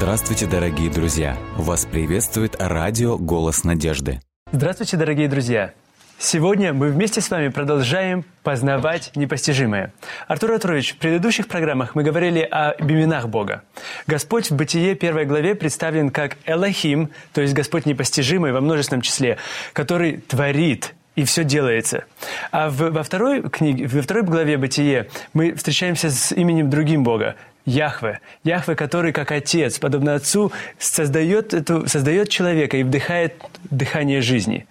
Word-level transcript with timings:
Здравствуйте, 0.00 0.46
дорогие 0.46 0.90
друзья! 0.90 1.36
Вас 1.58 1.84
приветствует 1.84 2.56
радио 2.58 3.18
«Голос 3.18 3.64
надежды». 3.64 4.22
Здравствуйте, 4.50 4.96
дорогие 4.96 5.28
друзья! 5.28 5.74
Сегодня 6.18 6.72
мы 6.72 6.88
вместе 6.88 7.20
с 7.20 7.28
вами 7.28 7.48
продолжаем 7.48 8.24
познавать 8.42 9.14
непостижимое. 9.14 9.92
Артур 10.26 10.52
Артурович, 10.52 10.94
в 10.94 10.96
предыдущих 10.96 11.48
программах 11.48 11.94
мы 11.94 12.02
говорили 12.02 12.40
о 12.40 12.70
именах 12.78 13.28
Бога. 13.28 13.62
Господь 14.06 14.50
в 14.50 14.56
Бытие 14.56 14.94
первой 14.94 15.26
главе 15.26 15.54
представлен 15.54 16.08
как 16.08 16.38
Элохим, 16.46 17.10
то 17.34 17.42
есть 17.42 17.52
Господь 17.52 17.84
непостижимый 17.84 18.52
во 18.52 18.62
множественном 18.62 19.02
числе, 19.02 19.36
который 19.74 20.16
творит, 20.16 20.94
и 21.14 21.24
все 21.24 21.44
делается. 21.44 22.04
А 22.50 22.70
в, 22.70 22.90
во, 22.90 23.02
второй 23.02 23.42
книге, 23.42 23.86
во 23.86 24.00
второй 24.00 24.22
главе 24.22 24.56
Бытие 24.56 25.08
мы 25.34 25.52
встречаемся 25.54 26.10
с 26.10 26.32
именем 26.32 26.70
другим 26.70 27.04
Бога, 27.04 27.36
Яхве. 27.64 28.20
Яхве, 28.44 28.74
который 28.74 29.12
как 29.12 29.32
отец, 29.32 29.78
подобно 29.78 30.14
отцу, 30.14 30.52
создает, 30.78 31.54
эту, 31.54 31.86
создает 31.86 32.28
человека 32.28 32.76
и 32.76 32.82
вдыхает 32.82 33.34
дыхание 33.70 34.22
жизни. 34.22 34.66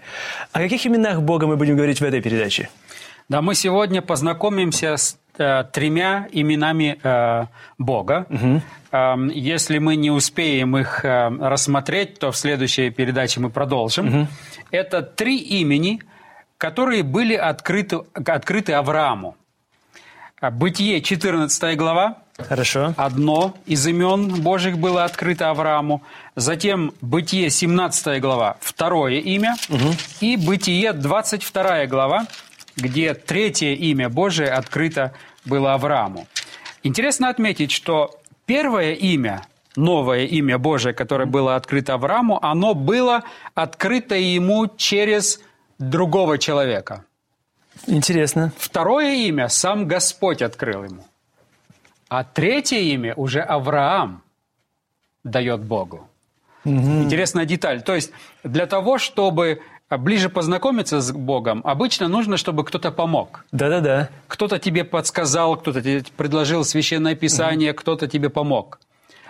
О 0.51 0.59
каких 0.59 0.85
именах 0.85 1.21
Бога 1.21 1.47
мы 1.47 1.55
будем 1.55 1.75
говорить 1.75 2.01
в 2.01 2.03
этой 2.03 2.21
передаче? 2.21 2.69
Да, 3.29 3.41
мы 3.41 3.53
сегодня 3.53 4.01
познакомимся 4.01 4.97
с 4.97 5.17
э, 5.37 5.63
тремя 5.71 6.27
именами 6.31 6.99
э, 7.03 7.45
Бога. 7.77 8.25
Угу. 8.29 8.61
Э, 8.91 9.15
если 9.33 9.77
мы 9.77 9.95
не 9.95 10.09
успеем 10.09 10.75
их 10.75 11.05
э, 11.05 11.29
рассмотреть, 11.39 12.17
то 12.17 12.31
в 12.31 12.37
следующей 12.37 12.89
передаче 12.89 13.39
мы 13.39 13.51
продолжим. 13.51 14.07
Угу. 14.07 14.27
Это 14.71 15.03
три 15.03 15.37
имени, 15.37 16.01
которые 16.57 17.03
были 17.03 17.35
открыты, 17.35 17.99
открыты 18.13 18.73
Аврааму. 18.73 19.35
Бытие, 20.41 21.01
14 21.01 21.77
глава, 21.77 22.17
Хорошо. 22.47 22.93
Одно 22.97 23.55
из 23.65 23.85
имен 23.85 24.41
Божьих 24.41 24.77
было 24.77 25.03
открыто 25.03 25.49
Аврааму. 25.49 26.01
Затем 26.35 26.93
Бытие, 27.01 27.49
17 27.49 28.21
глава, 28.21 28.57
второе 28.61 29.19
имя. 29.19 29.55
Угу. 29.69 29.93
И 30.21 30.37
Бытие, 30.37 30.93
22 30.93 31.85
глава, 31.87 32.27
где 32.75 33.13
третье 33.13 33.73
имя 33.73 34.09
Божие 34.09 34.49
открыто 34.49 35.13
было 35.45 35.73
Аврааму. 35.73 36.27
Интересно 36.83 37.29
отметить, 37.29 37.71
что 37.71 38.19
первое 38.45 38.93
имя, 38.93 39.43
новое 39.75 40.25
имя 40.25 40.57
Божие, 40.57 40.93
которое 40.93 41.25
было 41.25 41.55
открыто 41.55 41.93
Аврааму, 41.95 42.39
оно 42.41 42.73
было 42.73 43.23
открыто 43.53 44.15
ему 44.15 44.67
через 44.77 45.41
другого 45.77 46.37
человека. 46.37 47.05
Интересно. 47.87 48.51
Второе 48.57 49.15
имя 49.15 49.49
сам 49.49 49.87
Господь 49.87 50.41
открыл 50.41 50.83
ему. 50.83 51.05
А 52.09 52.23
третье 52.23 52.79
имя 52.79 53.13
уже 53.15 53.41
Авраам 53.41 54.23
дает 55.23 55.63
Богу. 55.63 56.07
Угу. 56.65 57.03
Интересная 57.03 57.45
деталь. 57.45 57.81
То 57.81 57.95
есть 57.95 58.11
для 58.43 58.65
того, 58.65 58.97
чтобы 58.97 59.61
ближе 59.89 60.29
познакомиться 60.29 61.01
с 61.01 61.11
Богом, 61.11 61.61
обычно 61.63 62.07
нужно, 62.07 62.37
чтобы 62.37 62.65
кто-то 62.65 62.91
помог. 62.91 63.45
Да-да-да. 63.51 64.09
Кто-то 64.27 64.59
тебе 64.59 64.83
подсказал, 64.83 65.55
кто-то 65.55 65.81
тебе 65.81 66.03
предложил 66.17 66.63
священное 66.63 67.15
писание, 67.15 67.71
угу. 67.71 67.79
кто-то 67.79 68.07
тебе 68.07 68.29
помог. 68.29 68.79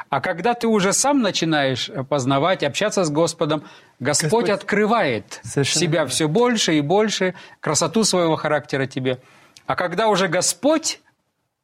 А 0.09 0.21
когда 0.21 0.55
ты 0.55 0.67
уже 0.67 0.91
сам 0.91 1.21
начинаешь 1.21 1.91
познавать, 2.09 2.63
общаться 2.63 3.03
с 3.03 3.11
Господом, 3.11 3.63
Господь, 3.99 4.45
Господь... 4.45 4.49
открывает 4.49 5.39
Совершенно 5.43 5.85
себя 5.85 6.05
все 6.07 6.27
больше 6.27 6.77
и 6.77 6.81
больше, 6.81 7.35
красоту 7.59 8.03
своего 8.03 8.35
характера 8.35 8.87
тебе. 8.87 9.19
А 9.67 9.75
когда 9.75 10.07
уже 10.07 10.27
Господь 10.27 10.99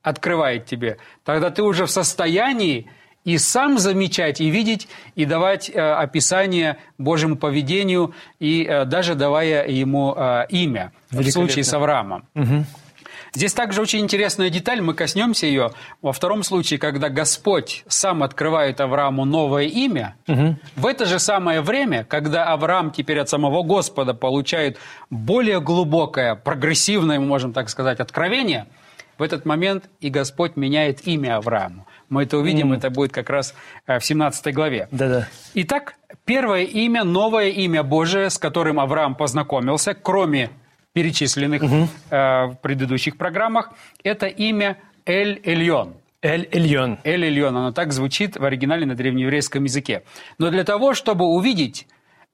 открывает 0.06 0.68
тебе, 0.68 0.98
тогда 1.24 1.50
ты 1.50 1.64
уже 1.64 1.88
в 1.88 1.92
состоянии 1.92 2.88
и 3.26 3.40
сам 3.40 3.80
замечать, 3.80 4.40
и 4.40 4.50
видеть, 4.50 4.88
и 5.16 5.26
давать 5.26 5.70
э, 5.70 5.80
описание 5.82 6.78
Божьему 7.00 7.38
поведению, 7.38 8.14
и 8.40 8.64
э, 8.64 8.86
даже 8.86 9.16
давая 9.16 9.68
ему 9.68 10.14
э, 10.16 10.46
имя, 10.50 10.92
в 11.10 11.28
случае 11.32 11.64
с 11.64 11.74
Авраамом. 11.74 12.26
Угу. 12.36 12.66
Здесь 13.34 13.54
также 13.54 13.82
очень 13.82 14.00
интересная 14.00 14.52
деталь, 14.52 14.80
мы 14.80 14.94
коснемся 14.94 15.48
ее. 15.48 15.72
Во 16.04 16.14
втором 16.14 16.44
случае, 16.44 16.78
когда 16.80 17.10
Господь 17.10 17.84
сам 17.88 18.22
открывает 18.22 18.80
Аврааму 18.80 19.26
новое 19.26 19.64
имя, 19.64 20.16
угу. 20.28 20.56
в 20.76 20.86
это 20.86 21.06
же 21.06 21.18
самое 21.18 21.62
время, 21.62 22.04
когда 22.04 22.46
Авраам 22.54 22.92
теперь 22.92 23.20
от 23.20 23.28
самого 23.28 23.64
Господа 23.64 24.14
получает 24.14 24.78
более 25.10 25.60
глубокое, 25.60 26.36
прогрессивное, 26.36 27.20
мы 27.20 27.26
можем 27.26 27.54
так 27.54 27.70
сказать, 27.70 28.00
откровение– 28.00 28.68
в 29.18 29.24
этот 29.24 29.46
момент 29.46 29.90
и 30.00 30.10
Господь 30.10 30.56
меняет 30.56 31.08
имя 31.08 31.38
Аврааму. 31.38 31.88
Мы 32.10 32.24
это 32.24 32.38
увидим, 32.38 32.74
mm. 32.74 32.78
это 32.78 32.90
будет 32.90 33.12
как 33.12 33.30
раз 33.30 33.56
э, 33.88 34.00
в 34.00 34.06
17 34.06 34.54
главе. 34.54 34.88
Да-да. 34.92 35.28
Итак, 35.54 35.96
первое 36.26 36.64
имя, 36.64 37.04
новое 37.04 37.50
имя 37.50 37.84
Божие, 37.84 38.30
с 38.30 38.38
которым 38.38 38.80
Авраам 38.80 39.16
познакомился, 39.16 39.94
кроме 39.94 40.50
перечисленных 40.94 41.62
угу. 41.62 41.88
э, 42.10 42.46
в 42.46 42.58
предыдущих 42.62 43.18
программах, 43.18 43.72
это 44.04 44.28
имя 44.28 44.78
Эль-Эльон. 45.06 45.96
Эль-Эльон. 46.22 47.00
Эль-Эльон, 47.04 47.56
оно 47.56 47.72
так 47.72 47.92
звучит 47.92 48.38
в 48.38 48.44
оригинале 48.44 48.86
на 48.86 48.96
древнееврейском 48.96 49.66
языке. 49.66 50.04
Но 50.38 50.50
для 50.50 50.64
того, 50.64 50.94
чтобы 50.94 51.26
увидеть 51.26 51.86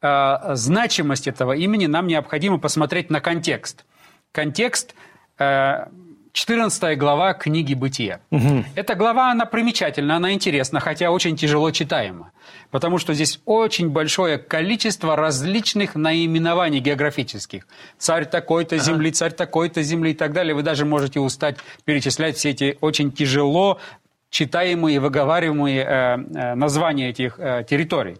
э, 0.01 0.35
значимость 0.53 1.27
этого 1.27 1.53
имени, 1.53 1.87
нам 1.87 2.07
необходимо 2.07 2.59
посмотреть 2.59 3.09
на 3.09 3.19
контекст. 3.19 3.83
Контекст 4.31 4.95
э, 5.39 5.87
14 6.33 6.97
глава 6.97 7.33
книги 7.33 7.73
«Бытие». 7.73 8.21
Угу. 8.31 8.63
Эта 8.75 8.95
глава, 8.95 9.31
она 9.31 9.45
примечательна, 9.45 10.15
она 10.15 10.31
интересна, 10.31 10.79
хотя 10.79 11.11
очень 11.11 11.35
тяжело 11.35 11.71
читаема. 11.71 12.31
Потому 12.69 12.99
что 12.99 13.13
здесь 13.13 13.41
очень 13.45 13.89
большое 13.89 14.37
количество 14.37 15.17
различных 15.17 15.95
наименований 15.95 16.79
географических. 16.79 17.67
Царь 17.97 18.25
такой-то 18.25 18.77
земли, 18.77 19.11
царь 19.11 19.33
такой-то 19.33 19.83
земли 19.83 20.11
и 20.11 20.13
так 20.13 20.31
далее. 20.31 20.55
Вы 20.55 20.63
даже 20.63 20.85
можете 20.85 21.19
устать 21.19 21.57
перечислять 21.83 22.37
все 22.37 22.51
эти 22.51 22.77
очень 22.79 23.11
тяжело 23.11 23.79
читаемые, 24.29 25.01
выговариваемые 25.01 25.81
э, 25.81 25.85
э, 25.85 26.55
названия 26.55 27.09
этих 27.09 27.37
э, 27.37 27.65
территорий. 27.69 28.17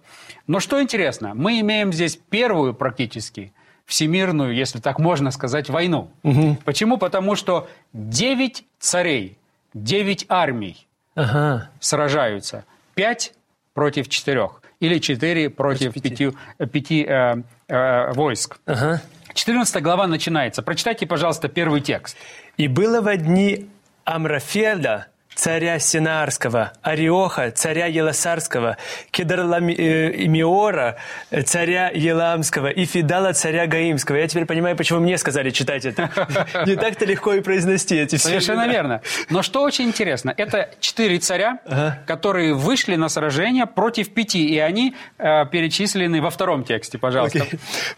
Но 0.47 0.59
что 0.59 0.81
интересно, 0.81 1.31
мы 1.33 1.61
имеем 1.61 1.93
здесь 1.93 2.19
первую 2.29 2.73
практически– 2.73 3.53
всемирную, 3.91 4.55
если 4.55 4.79
так 4.79 4.99
можно 4.99 5.31
сказать, 5.31 5.69
войну. 5.69 6.09
Угу. 6.23 6.59
Почему? 6.63 6.97
Потому 6.97 7.35
что 7.35 7.67
девять 7.91 8.63
царей, 8.79 9.37
девять 9.73 10.25
армий 10.29 10.87
ага. 11.13 11.69
сражаются. 11.81 12.63
Пять 12.95 13.33
против 13.73 14.07
четырех. 14.07 14.61
Или 14.79 14.99
четыре 14.99 15.49
против, 15.49 15.91
против 15.91 16.01
пяти, 16.01 16.31
пяти 16.71 17.05
э, 17.05 17.35
э, 17.67 18.13
войск. 18.13 18.59
Ага. 18.65 19.01
14 19.33 19.83
глава 19.83 20.07
начинается. 20.07 20.61
Прочитайте, 20.63 21.05
пожалуйста, 21.05 21.49
первый 21.49 21.81
текст. 21.81 22.15
«И 22.55 22.69
было 22.69 23.01
во 23.01 23.17
дни 23.17 23.67
Амрафеда, 24.05 25.07
царя 25.35 25.79
Синарского, 25.79 26.73
Ариоха, 26.81 27.51
царя 27.51 27.85
Еласарского, 27.85 28.77
Кедарламиора, 29.11 30.97
царя 31.45 31.89
Еламского 31.89 32.67
и 32.67 32.85
Фидала, 32.85 33.33
царя 33.33 33.67
Гаимского. 33.67 34.17
Я 34.17 34.27
теперь 34.27 34.45
понимаю, 34.45 34.75
почему 34.75 34.99
мне 34.99 35.17
сказали 35.17 35.49
читать 35.49 35.85
это. 35.85 36.09
Не 36.65 36.75
так-то 36.75 37.05
легко 37.05 37.33
и 37.33 37.41
произнести 37.41 37.95
эти 37.95 38.17
все. 38.17 38.27
Совершенно 38.27 38.67
верно. 38.67 39.01
Но 39.29 39.41
что 39.41 39.63
очень 39.63 39.85
интересно, 39.85 40.33
это 40.35 40.69
четыре 40.79 41.19
царя, 41.19 41.59
которые 42.05 42.53
вышли 42.53 42.95
на 42.95 43.09
сражение 43.09 43.65
против 43.65 44.13
пяти, 44.13 44.45
и 44.45 44.59
они 44.59 44.95
э, 45.17 45.45
перечислены 45.51 46.21
во 46.21 46.29
втором 46.29 46.63
тексте, 46.63 46.97
пожалуйста. 46.97 47.47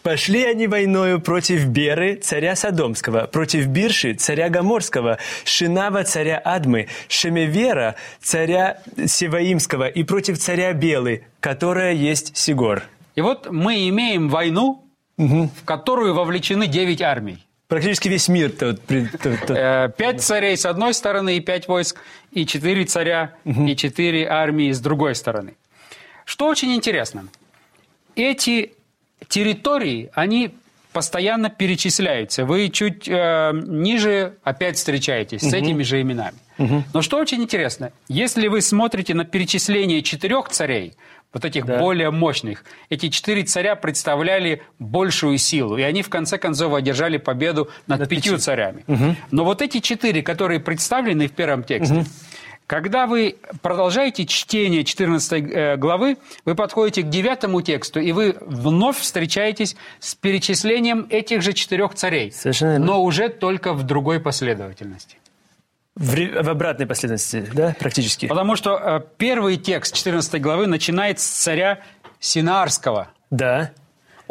Пошли 0.01 0.45
они 0.45 0.67
войною 0.67 1.19
против 1.19 1.66
Беры, 1.66 2.16
царя 2.16 2.55
Содомского, 2.55 3.28
против 3.28 3.67
Бирши, 3.67 4.13
царя 4.13 4.49
Гаморского, 4.49 5.17
Шинава, 5.43 6.03
царя 6.03 6.37
Адмы, 6.43 6.87
Шемевера, 7.23 7.96
царя 8.22 8.79
Севаимского, 9.05 9.87
и 9.87 10.03
против 10.03 10.37
царя 10.37 10.73
Белы, 10.73 11.25
которая 11.40 11.93
есть 11.93 12.35
Сигор. 12.35 12.84
И 13.16 13.22
вот 13.22 13.49
мы 13.49 13.87
имеем 13.87 14.28
войну, 14.28 14.84
угу. 15.17 15.49
в 15.55 15.64
которую 15.64 16.16
вовлечены 16.16 16.67
девять 16.67 17.02
армий. 17.02 17.46
Практически 17.70 18.09
весь 18.09 18.28
мир. 18.28 18.52
Э, 18.59 19.90
пять 19.97 20.22
царей 20.22 20.58
с 20.58 20.66
одной 20.66 20.93
стороны 20.93 21.37
и 21.37 21.40
пять 21.40 21.70
войск, 21.70 22.02
и 22.31 22.46
четыре 22.46 22.84
царя, 22.84 23.34
угу. 23.46 23.66
и 23.67 23.75
четыре 23.75 24.28
армии 24.28 24.72
с 24.72 24.81
другой 24.81 25.16
стороны. 25.16 25.55
Что 26.25 26.47
очень 26.47 26.73
интересно, 26.73 27.28
эти 28.16 28.73
территории, 29.29 30.09
они 30.14 30.53
постоянно 30.93 31.49
перечисляются. 31.49 32.45
Вы 32.45 32.69
чуть 32.69 33.07
э, 33.07 33.51
ниже 33.66 34.37
опять 34.43 34.78
встречаетесь 34.78 35.41
угу. 35.41 35.49
с 35.49 35.53
этими 35.53 35.84
же 35.84 36.01
именами. 36.01 36.37
Угу. 36.57 36.84
Но 36.93 37.01
что 37.01 37.17
очень 37.17 37.41
интересно, 37.41 37.91
если 38.07 38.47
вы 38.47 38.61
смотрите 38.61 39.13
на 39.13 39.25
перечисление 39.25 40.01
четырех 40.03 40.49
царей, 40.49 40.93
вот 41.34 41.45
этих 41.45 41.66
да. 41.66 41.79
более 41.79 42.11
мощных, 42.11 42.63
эти 42.90 43.09
четыре 43.09 43.43
царя 43.43 43.75
представляли 43.75 44.61
большую 44.78 45.40
силу, 45.40 45.78
и 45.78 45.81
они 45.81 46.03
в 46.03 46.09
конце 46.09 46.37
концов 46.37 46.75
одержали 46.75 47.17
победу 47.17 47.69
над, 47.87 48.01
над 48.01 48.09
пятью, 48.09 48.34
пятью 48.34 48.37
царями. 48.37 48.84
Угу. 48.87 49.16
Но 49.31 49.43
вот 49.43 49.63
эти 49.63 49.79
четыре, 49.79 50.22
которые 50.22 50.59
представлены 50.59 51.28
в 51.28 51.31
первом 51.31 51.63
тексте, 51.63 51.96
угу 51.96 52.05
Когда 52.73 53.05
вы 53.05 53.35
продолжаете 53.61 54.25
чтение 54.25 54.84
14 54.84 55.31
э, 55.31 55.78
главы, 55.78 56.17
вы 56.43 56.55
подходите 56.55 57.03
к 57.03 57.09
девятому 57.09 57.61
тексту, 57.61 57.99
и 57.99 58.11
вы 58.11 58.35
вновь 58.41 58.97
встречаетесь 58.97 59.75
с 59.99 60.16
перечислением 60.16 61.05
этих 61.11 61.43
же 61.43 61.53
четырех 61.53 61.93
царей, 61.93 62.31
Совершенно 62.31 62.79
но 62.79 63.03
уже 63.03 63.29
только 63.29 63.73
в 63.73 63.84
другой 63.84 64.20
последовательности. 64.20 65.17
В, 65.96 66.16
в 66.16 66.49
обратной 66.49 66.87
последовательности, 66.87 67.47
да, 67.53 67.75
практически? 67.78 68.25
Потому 68.25 68.55
что 68.55 68.75
э, 68.75 69.02
первый 69.17 69.58
текст 69.58 69.93
14 69.93 70.41
главы 70.41 70.66
начинает 70.66 71.20
с 71.20 71.28
царя 71.28 71.79
Синаарского. 72.20 73.09
Да. 73.29 73.72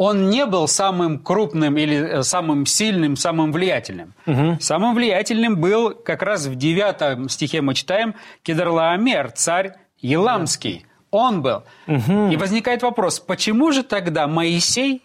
Он 0.03 0.29
не 0.29 0.45
был 0.45 0.67
самым 0.67 1.17
крупным 1.17 1.77
или 1.77 1.95
э, 1.95 2.23
самым 2.23 2.65
сильным, 2.65 3.15
самым 3.15 3.53
влиятельным. 3.53 4.13
Самым 4.59 4.95
влиятельным 4.95 5.55
был 5.55 5.91
как 5.95 6.23
раз 6.23 6.47
в 6.47 6.55
9 6.55 7.31
стихе 7.31 7.61
мы 7.61 7.73
читаем 7.73 8.13
Кедрлаомер, 8.41 9.31
царь 9.31 9.75
Еламский. 9.99 10.85
Он 11.09 11.41
был. 11.41 11.63
И 12.31 12.35
возникает 12.35 12.81
вопрос, 12.81 13.21
почему 13.21 13.71
же 13.71 13.83
тогда 13.83 14.27
Моисей 14.27 15.01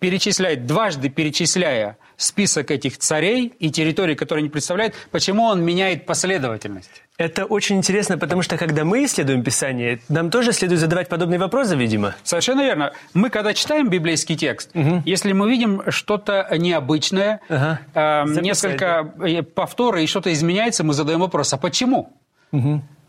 перечисляет, 0.00 0.66
дважды 0.66 1.08
перечисляя 1.08 1.96
список 2.18 2.70
этих 2.70 2.98
царей 2.98 3.54
и 3.58 3.70
территорий, 3.70 4.16
которые 4.16 4.42
они 4.42 4.50
представляют, 4.50 4.94
почему 5.12 5.44
он 5.44 5.64
меняет 5.64 6.04
последовательность? 6.04 7.03
Это 7.16 7.44
очень 7.44 7.76
интересно, 7.76 8.18
потому 8.18 8.42
что 8.42 8.56
когда 8.56 8.84
мы 8.84 9.04
исследуем 9.04 9.44
Писание, 9.44 10.00
нам 10.08 10.30
тоже 10.30 10.52
следует 10.52 10.80
задавать 10.80 11.08
подобные 11.08 11.38
вопросы, 11.38 11.76
видимо. 11.76 12.16
Совершенно 12.24 12.62
верно. 12.62 12.92
Мы, 13.14 13.30
когда 13.30 13.54
читаем 13.54 13.88
библейский 13.88 14.36
текст, 14.36 14.70
если 15.04 15.32
мы 15.32 15.48
видим 15.48 15.82
что-то 15.90 16.48
необычное, 16.58 17.40
Ага. 17.48 17.80
э, 17.94 18.26
Записать, 18.26 18.42
несколько 18.44 19.12
э, 19.24 19.42
повторы 19.42 20.02
и 20.02 20.06
что-то 20.08 20.32
изменяется, 20.32 20.82
мы 20.82 20.92
задаем 20.92 21.20
вопрос, 21.20 21.52
а 21.52 21.56
почему? 21.56 22.12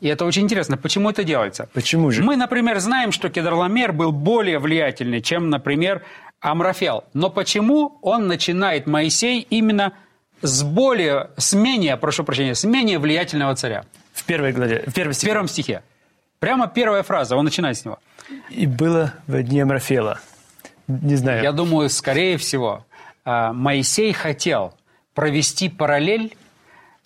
И 0.01 0.07
это 0.07 0.25
очень 0.25 0.43
интересно, 0.43 0.77
почему 0.77 1.09
это 1.09 1.23
делается? 1.23 1.67
Почему 1.73 2.11
же? 2.11 2.21
Мы, 2.21 2.35
например, 2.35 2.77
знаем, 2.79 3.11
что 3.11 3.29
Кедорламер 3.29 3.91
был 3.93 4.11
более 4.11 4.59
влиятельный, 4.59 5.21
чем, 5.21 5.49
например, 5.49 6.03
Амрафел. 6.41 7.05
Но 7.13 7.29
почему 7.31 7.97
он 8.03 8.27
начинает 8.27 8.85
Моисей 8.87 9.39
именно 9.49 9.93
с 10.45 10.63
более, 10.63 11.29
с 11.37 11.53
менее, 11.53 11.97
прошу 11.97 12.23
прощения, 12.23 12.55
с 12.55 12.63
менее 12.63 12.99
влиятельного 12.99 13.55
царя? 13.55 13.85
В 14.13 14.23
первой 14.23 14.51
главе, 14.51 14.83
в 14.87 14.93
первой 14.93 15.11
В 15.13 15.15
стихе. 15.15 15.31
первом 15.31 15.47
стихе. 15.47 15.83
Прямо 16.39 16.67
первая 16.67 17.03
фраза, 17.03 17.35
он 17.35 17.45
начинает 17.45 17.77
с 17.77 17.85
него. 17.85 17.99
И 18.49 18.65
было 18.65 19.13
в 19.27 19.41
дни 19.43 19.61
Амрафела. 19.61 20.19
Не 20.87 21.15
знаю. 21.15 21.41
Я 21.43 21.51
думаю, 21.51 21.89
скорее 21.89 22.37
всего, 22.37 22.85
а, 23.23 23.53
Моисей 23.53 24.13
хотел 24.13 24.73
провести 25.13 25.69
параллель 25.69 26.35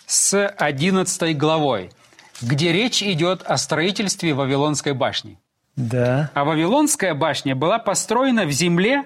с 0.05 0.47
11 0.47 1.37
главой, 1.37 1.91
где 2.41 2.71
речь 2.73 3.01
идет 3.03 3.43
о 3.43 3.57
строительстве 3.57 4.33
Вавилонской 4.33 4.93
башни. 4.93 5.37
Да. 5.75 6.31
А 6.33 6.43
Вавилонская 6.43 7.13
башня 7.13 7.55
была 7.55 7.79
построена 7.79 8.45
в 8.45 8.51
земле 8.51 9.05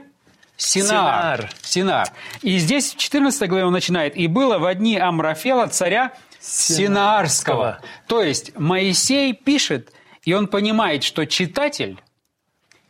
Синаар. 0.58 1.50
Синаар. 1.62 2.10
И 2.42 2.58
здесь 2.58 2.94
в 2.94 2.98
14 2.98 3.50
главе 3.50 3.66
он 3.66 3.74
начинает. 3.74 4.16
«И 4.16 4.28
было 4.28 4.60
в 4.60 4.66
одни 4.66 4.98
Амрафела 4.98 5.68
царя 5.68 6.14
Синаарского». 6.40 7.80
То 8.08 8.22
есть 8.22 8.58
Моисей 8.58 9.34
пишет, 9.34 9.92
и 10.24 10.34
он 10.34 10.48
понимает, 10.48 11.04
что 11.04 11.26
читатель 11.26 12.00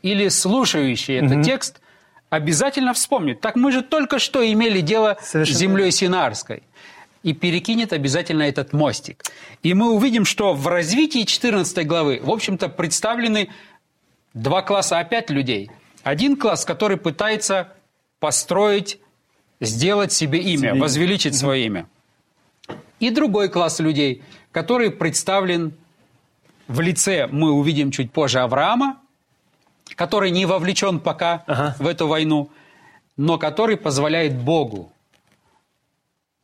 или 0.01 0.27
слушающий 0.27 1.15
этот 1.15 1.43
текст 1.43 1.79
обязательно 2.29 2.93
вспомнит. 2.93 3.41
Так 3.41 3.55
мы 3.55 3.71
же 3.71 3.81
только 3.81 4.19
что 4.19 4.45
имели 4.45 4.81
дело 4.81 5.17
Совершенно 5.21 5.55
с 5.55 5.59
землей 5.59 5.91
Синаарской. 5.91 6.63
И 7.23 7.31
перекинет 7.31 7.93
обязательно 7.93 8.43
этот 8.43 8.73
мостик. 8.73 9.23
И 9.61 9.73
мы 9.73 9.91
увидим, 9.93 10.25
что 10.25 10.53
в 10.53 10.67
развитии 10.67 11.23
14 11.23 11.87
главы, 11.87 12.19
в 12.21 12.29
общем-то, 12.29 12.67
представлены 12.67 13.49
два 14.33 14.61
класса 14.61 14.99
опять 14.99 15.29
людей. 15.29 15.71
Один 16.03 16.35
класс, 16.37 16.65
который 16.65 16.97
пытается 16.97 17.73
построить, 18.19 18.99
сделать 19.59 20.11
себе 20.11 20.39
имя, 20.39 20.57
Себе 20.57 20.69
имя. 20.71 20.81
возвеличить 20.81 21.35
свое 21.35 21.65
имя. 21.65 21.87
И 22.99 23.09
другой 23.09 23.49
класс 23.49 23.79
людей, 23.79 24.23
который 24.51 24.91
представлен 24.91 25.73
в 26.67 26.79
лице, 26.81 27.27
мы 27.27 27.51
увидим 27.51 27.91
чуть 27.91 28.11
позже, 28.11 28.39
Авраама, 28.39 28.99
который 29.95 30.31
не 30.31 30.45
вовлечен 30.45 30.99
пока 30.99 31.43
Ага. 31.47 31.75
в 31.79 31.87
эту 31.87 32.07
войну, 32.07 32.49
но 33.17 33.37
который 33.37 33.77
позволяет 33.77 34.37
Богу 34.37 34.91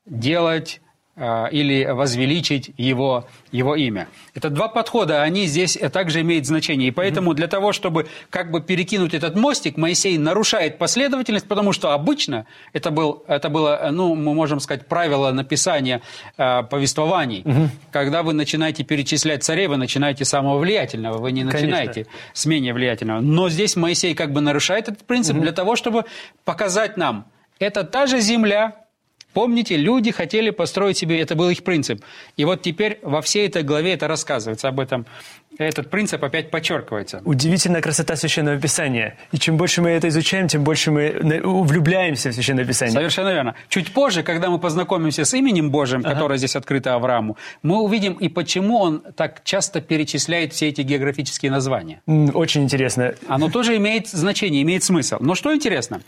делать 0.06 0.82
или 1.18 1.86
возвеличить 1.86 2.72
его, 2.78 3.28
его 3.52 3.76
имя. 3.76 4.08
Это 4.36 4.50
два 4.50 4.70
подхода, 4.70 5.22
они 5.22 5.48
здесь 5.48 5.78
также 5.92 6.22
имеют 6.22 6.46
значение. 6.46 6.88
И 6.88 6.92
поэтому 6.92 7.34
для 7.34 7.48
того, 7.48 7.74
чтобы 7.74 8.08
как 8.30 8.52
бы 8.52 8.62
перекинуть 8.62 9.14
этот 9.14 9.36
мостик, 9.36 9.76
Моисей 9.76 10.18
нарушает 10.18 10.78
последовательность, 10.78 11.46
потому 11.46 11.74
что 11.74 11.92
обычно 11.92 12.46
это, 12.72 12.90
был, 12.90 13.24
это 13.28 13.50
было, 13.50 13.90
ну, 13.92 14.16
мы 14.16 14.34
можем 14.34 14.62
сказать, 14.62 14.88
правило 14.88 15.32
написания 15.32 16.02
а, 16.38 16.64
повествований. 16.64 17.44
Когда 17.92 18.24
вы 18.24 18.32
начинаете 18.32 18.86
перечислять 18.86 19.44
царей, 19.44 19.68
вы 19.68 19.76
начинаете 19.76 20.24
с 20.24 20.30
самого 20.30 20.58
влиятельного, 20.58 21.18
вы 21.18 21.34
не 21.34 21.42
Конечно. 21.42 21.60
начинаете 21.60 22.08
с 22.34 22.46
менее 22.46 22.74
влиятельного. 22.74 23.20
Но 23.20 23.50
здесь 23.50 23.76
Моисей 23.76 24.16
как 24.16 24.32
бы 24.32 24.40
нарушает 24.40 24.88
этот 24.88 25.06
принцип 25.06 25.38
для 25.38 25.52
того, 25.52 25.76
чтобы 25.76 26.06
показать 26.46 26.96
нам, 26.96 27.26
это 27.60 27.84
та 27.84 28.08
же 28.08 28.22
земля, 28.22 28.86
Помните, 29.34 29.78
люди 29.78 30.12
хотели 30.12 30.50
построить 30.50 30.98
себе, 30.98 31.20
это 31.22 31.36
был 31.36 31.50
их 31.50 31.64
принцип. 31.64 32.04
И 32.36 32.46
вот 32.46 32.62
теперь 32.62 33.00
во 33.04 33.22
всей 33.22 33.48
этой 33.48 33.64
главе 33.64 33.94
это 33.94 34.08
рассказывается 34.08 34.68
об 34.68 34.80
этом. 34.80 35.06
Этот 35.60 35.90
принцип 35.90 36.24
опять 36.24 36.52
подчеркивается. 36.52 37.22
Удивительная 37.26 37.82
красота 37.82 38.16
Священного 38.16 38.58
Писания. 38.58 39.18
И 39.34 39.38
чем 39.38 39.58
больше 39.58 39.82
мы 39.82 39.90
это 39.90 40.08
изучаем, 40.08 40.48
тем 40.48 40.64
больше 40.64 40.90
мы 40.90 41.12
влюбляемся 41.44 42.30
в 42.30 42.34
Священное 42.34 42.64
Писание. 42.64 42.94
Совершенно 42.94 43.34
верно. 43.34 43.56
Чуть 43.68 43.92
позже, 43.92 44.24
когда 44.24 44.50
мы 44.50 44.58
познакомимся 44.58 45.26
с 45.26 45.34
именем 45.34 45.70
Божьим, 45.70 46.02
которое 46.02 46.38
здесь 46.38 46.56
открыто 46.56 46.96
Аврааму, 46.96 47.36
мы 47.62 47.82
увидим 47.82 48.14
и 48.14 48.30
почему 48.30 48.80
он 48.80 49.02
так 49.18 49.44
часто 49.44 49.82
перечисляет 49.82 50.54
все 50.54 50.70
эти 50.70 50.80
географические 50.80 51.52
названия. 51.52 52.02
Очень 52.08 52.64
интересно. 52.64 53.14
Оно 53.28 53.50
тоже 53.50 53.76
имеет 53.76 54.08
значение, 54.08 54.62
имеет 54.62 54.86
смысл. 54.86 55.18
Но 55.20 55.36
что 55.36 55.54
интересно, 55.54 56.02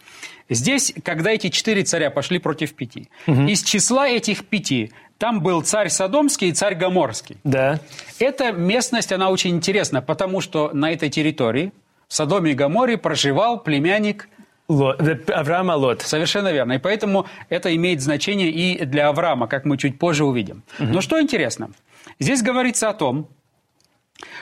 здесь, 0.49 0.93
когда 1.03 1.29
эти 1.31 1.49
четыре 1.49 1.83
царя 1.83 2.09
пошли 2.09 2.39
против 2.39 2.73
пяти, 2.73 3.09
из 3.27 3.63
числа 3.63 4.07
этих 4.07 4.45
пяти 4.45 4.93
там 5.21 5.41
был 5.41 5.61
царь 5.61 5.89
Содомский 5.89 6.49
и 6.49 6.51
царь 6.51 6.73
Гоморский. 6.73 7.37
Да. 7.43 7.79
Эта 8.17 8.51
местность, 8.51 9.11
она 9.11 9.29
очень 9.29 9.51
интересна, 9.51 10.01
потому 10.01 10.41
что 10.41 10.71
на 10.73 10.91
этой 10.91 11.09
территории, 11.11 11.71
в 12.07 12.13
Содоме 12.15 12.51
и 12.51 12.53
Гоморе, 12.55 12.97
проживал 12.97 13.59
племянник 13.59 14.27
Ло- 14.67 14.95
э, 14.97 15.31
Авраама 15.31 15.73
Лот. 15.73 16.01
Совершенно 16.01 16.51
верно. 16.51 16.73
И 16.73 16.77
поэтому 16.79 17.27
это 17.49 17.75
имеет 17.75 18.01
значение 18.01 18.49
и 18.49 18.83
для 18.83 19.09
Авраама, 19.09 19.45
как 19.47 19.63
мы 19.63 19.77
чуть 19.77 19.99
позже 19.99 20.25
увидим. 20.25 20.63
Но 20.79 21.01
что 21.01 21.21
интересно, 21.21 21.69
здесь 22.19 22.41
говорится 22.41 22.89
о 22.89 22.93
том, 22.93 23.27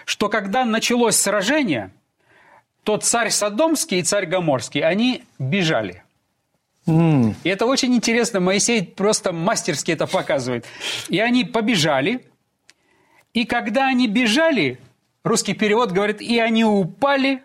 что 0.05 0.29
когда 0.29 0.63
началось 0.63 1.17
сражение, 1.17 1.91
то 2.85 2.95
царь 2.95 3.31
Содомский 3.31 3.99
и 3.99 4.03
царь 4.03 4.25
Гоморский, 4.27 4.79
они 4.81 5.23
бежали. 5.39 6.03
М, 6.89 7.35
И 7.43 7.49
это 7.49 7.65
очень 7.65 7.93
интересно, 7.95 8.39
Моисей 8.39 8.83
просто 8.83 9.31
мастерски 9.31 9.91
это 9.91 10.07
показывает. 10.07 10.65
И 11.09 11.19
они 11.19 11.45
побежали, 11.45 12.25
и 13.33 13.45
когда 13.45 13.87
они 13.87 14.07
бежали, 14.07 14.79
русский 15.23 15.53
перевод 15.53 15.91
говорит, 15.91 16.21
и 16.21 16.39
они 16.39 16.63
упали, 16.65 17.41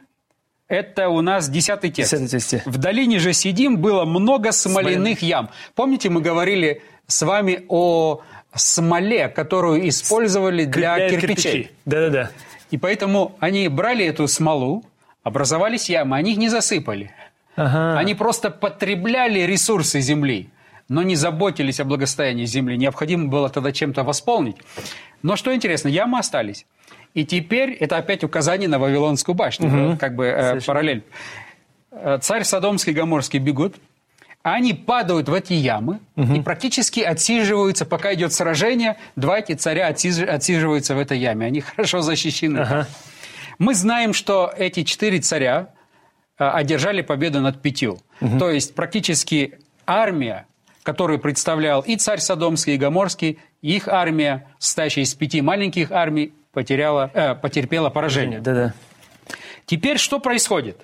это 0.67 1.09
у 1.11 1.21
нас 1.21 1.49
десятый 1.49 1.91
текст. 1.91 2.13
Десятый 2.13 2.41
текст. 2.41 2.67
В 2.67 2.79
долине 2.79 3.19
же 3.19 3.33
сидим 3.35 3.77
было 3.77 4.05
много 4.05 4.51
смоляных 4.53 5.23
ям. 5.23 5.51
Помните, 5.75 6.09
мы 6.09 6.21
говорили 6.23 6.83
с 7.07 7.21
вами 7.23 7.65
о 7.69 8.23
смоле, 8.55 9.29
которую 9.29 9.87
использовали 9.89 10.65
для 10.65 10.95
крепляют 10.97 11.21
кирпичей. 11.21 11.71
Да-да-да. 11.85 12.31
И 12.71 12.79
поэтому 12.79 13.37
они 13.41 13.69
брали 13.69 14.07
эту 14.07 14.27
смолу, 14.27 14.85
образовались 15.23 15.91
ямы, 15.91 16.17
они 16.17 16.33
их 16.33 16.39
не 16.39 16.49
засыпали. 16.49 17.13
Ага. 17.57 17.99
Они 17.99 18.15
просто 18.15 18.51
потребляли 18.51 19.41
ресурсы 19.41 20.01
земли, 20.01 20.49
но 20.89 21.03
не 21.03 21.17
заботились 21.17 21.81
о 21.81 21.85
благосостоянии 21.85 22.45
земли. 22.45 22.77
Необходимо 22.77 23.29
было 23.29 23.49
тогда 23.49 23.73
чем-то 23.73 24.03
восполнить. 24.03 24.57
Но 25.23 25.37
что 25.37 25.55
интересно, 25.55 25.89
ямы 25.89 26.19
остались. 26.19 26.67
И 27.15 27.25
теперь 27.25 27.71
это 27.73 27.97
опять 27.97 28.25
указание 28.25 28.69
на 28.69 28.79
Вавилонскую 28.79 29.35
башню, 29.35 29.71
да, 29.71 29.97
как 29.97 30.17
бы 30.17 30.27
э, 30.27 30.61
параллель. 30.67 31.05
Э, 31.93 32.19
Царь 32.21 32.43
Содомский 32.45 32.93
и 32.93 32.95
Гоморский 32.95 33.39
бегут, 33.39 33.77
а 34.43 34.55
они 34.55 34.75
падают 34.75 35.29
в 35.29 35.33
эти 35.33 35.55
ямы 35.55 36.01
и 36.17 36.41
практически 36.43 37.01
отсиживаются, 37.01 37.87
пока 37.87 38.13
идет 38.13 38.33
сражение, 38.33 38.97
два 39.17 39.39
эти 39.39 39.53
царя 39.55 39.89
отсиж- 39.91 40.27
отсиживаются 40.27 40.95
в 40.95 40.99
этой 40.99 41.19
яме. 41.19 41.47
Они 41.47 41.61
хорошо 41.63 42.03
защищены. 42.03 42.59
Ага. 42.59 42.89
Мы 43.59 43.75
знаем, 43.75 44.13
что 44.13 44.53
эти 44.59 44.83
четыре 44.83 45.21
царя 45.21 45.69
одержали 46.37 47.03
победу 47.03 47.41
над 47.41 47.61
пятью. 47.63 47.99
То 48.39 48.51
есть 48.51 48.75
практически 48.75 49.59
армия, 49.87 50.47
которую 50.83 51.19
представлял 51.19 51.81
и 51.83 51.97
царь 51.97 52.19
Содомский, 52.21 52.75
и 52.75 52.79
Гоморский, 52.79 53.39
их 53.63 53.89
армия, 53.89 54.47
состоящая 54.59 55.03
из 55.03 55.15
пяти 55.15 55.41
маленьких 55.41 55.91
армий, 55.93 56.35
потеряла, 56.53 57.11
э, 57.15 57.35
потерпела 57.35 57.91
поражение. 57.91 58.41
Да-да. 58.41 58.75
Теперь 59.67 59.99
что 59.99 60.21
происходит? 60.21 60.81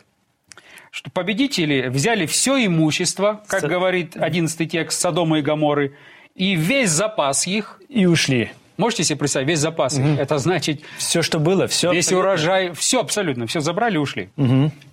Что 0.90 1.10
победители 1.10 1.88
взяли 1.88 2.26
все 2.26 2.64
имущество, 2.66 3.42
как 3.46 3.60
Со- 3.60 3.68
говорит 3.68 4.16
11 4.16 4.66
текст 4.68 5.00
Содома 5.00 5.38
и 5.38 5.42
Гоморы, 5.42 5.94
и 6.34 6.54
весь 6.56 6.90
запас 6.90 7.46
их, 7.46 7.80
И 7.88 8.06
ушли. 8.06 8.52
Можете 8.80 9.04
себе 9.04 9.18
представить, 9.18 9.46
весь 9.46 9.60
запас 9.60 9.98
их, 9.98 10.18
это 10.18 10.38
значит 10.38 10.80
Все, 10.98 11.22
что 11.22 11.38
было, 11.38 11.66
все. 11.68 11.92
весь 11.92 12.12
урожай, 12.12 12.72
все 12.72 13.00
абсолютно, 13.00 13.46
все 13.46 13.60
забрали 13.60 13.96
ушли. 13.98 14.30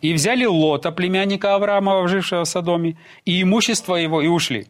И 0.01 0.13
взяли 0.13 0.45
Лота, 0.45 0.91
племянника 0.91 1.55
Авраама, 1.55 2.07
жившего 2.07 2.43
в 2.43 2.47
Содоме, 2.47 2.97
и 3.25 3.41
имущество 3.41 3.95
его, 3.95 4.21
и 4.21 4.27
ушли. 4.27 4.67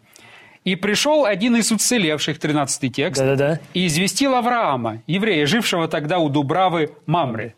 И 0.64 0.76
пришел 0.76 1.26
один 1.26 1.56
из 1.56 1.72
уцелевших, 1.72 2.40
13 2.40 2.94
текст, 2.94 3.22
Да-да-да. 3.22 3.60
и 3.74 3.88
известил 3.88 4.36
Авраама, 4.36 5.02
еврея, 5.08 5.46
жившего 5.46 5.88
тогда 5.88 6.20
у 6.20 6.30
Дубравы 6.30 6.92
Мамры, 7.06 7.56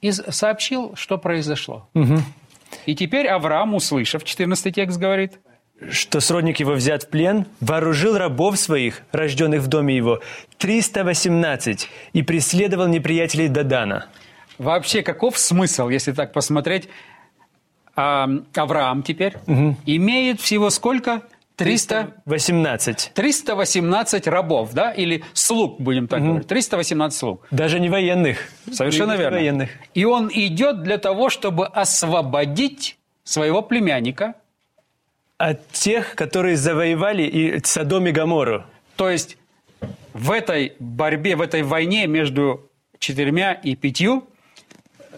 и 0.00 0.12
сообщил, 0.12 0.94
что 0.96 1.18
произошло. 1.18 1.88
И 2.86 2.94
теперь 2.94 3.26
Авраам, 3.26 3.74
услышав, 3.74 4.22
14 4.24 4.74
текст 4.74 4.98
говорит, 4.98 5.38
Что 5.90 6.20
сродник 6.20 6.60
его 6.60 6.72
взят 6.72 7.02
в 7.02 7.08
плен, 7.08 7.46
вооружил 7.60 8.16
рабов 8.16 8.58
своих, 8.58 9.02
рожденных 9.12 9.60
в 9.60 9.66
доме 9.66 9.96
его, 9.96 10.20
318, 10.58 11.88
и 12.12 12.22
преследовал 12.22 12.86
неприятелей 12.86 13.48
Дадана. 13.48 14.06
вообще 14.58 15.02
каков 15.02 15.36
смысл, 15.38 15.88
если 15.88 16.12
так 16.12 16.32
посмотреть, 16.32 16.88
А, 17.96 18.28
Авраам 18.56 19.02
теперь 19.04 19.34
имеет 19.86 20.40
всего 20.40 20.70
сколько? 20.70 21.22
300... 21.56 22.14
18. 22.24 23.12
318 23.14 24.26
рабов, 24.26 24.72
да, 24.72 24.90
или 24.90 25.22
слуг, 25.32 25.80
будем 25.80 26.08
так 26.08 26.20
говорить. 26.24 26.48
318 26.48 27.16
слуг. 27.16 27.46
Даже 27.52 27.78
не 27.78 27.88
военных. 27.88 28.38
Совершенно 28.72 29.12
Не 29.12 29.18
верно. 29.18 29.38
военных. 29.38 29.70
И 29.94 30.04
он 30.04 30.28
идет 30.32 30.82
для 30.82 30.98
того, 30.98 31.28
чтобы 31.30 31.66
освободить 31.68 32.98
своего 33.22 33.62
племянника, 33.62 34.34
От 35.38 35.68
тех, 35.68 36.14
которые 36.14 36.56
завоевали 36.56 37.22
и 37.24 37.64
Содом 37.64 38.06
и 38.06 38.12
Гоморру. 38.12 38.64
То 38.96 39.10
есть 39.10 39.36
в 40.12 40.30
этой 40.30 40.74
борьбе, 40.78 41.36
в 41.36 41.40
этой 41.40 41.62
войне 41.62 42.06
между 42.06 42.70
четырьмя 42.98 43.52
и 43.52 43.74
пятью 43.74 44.28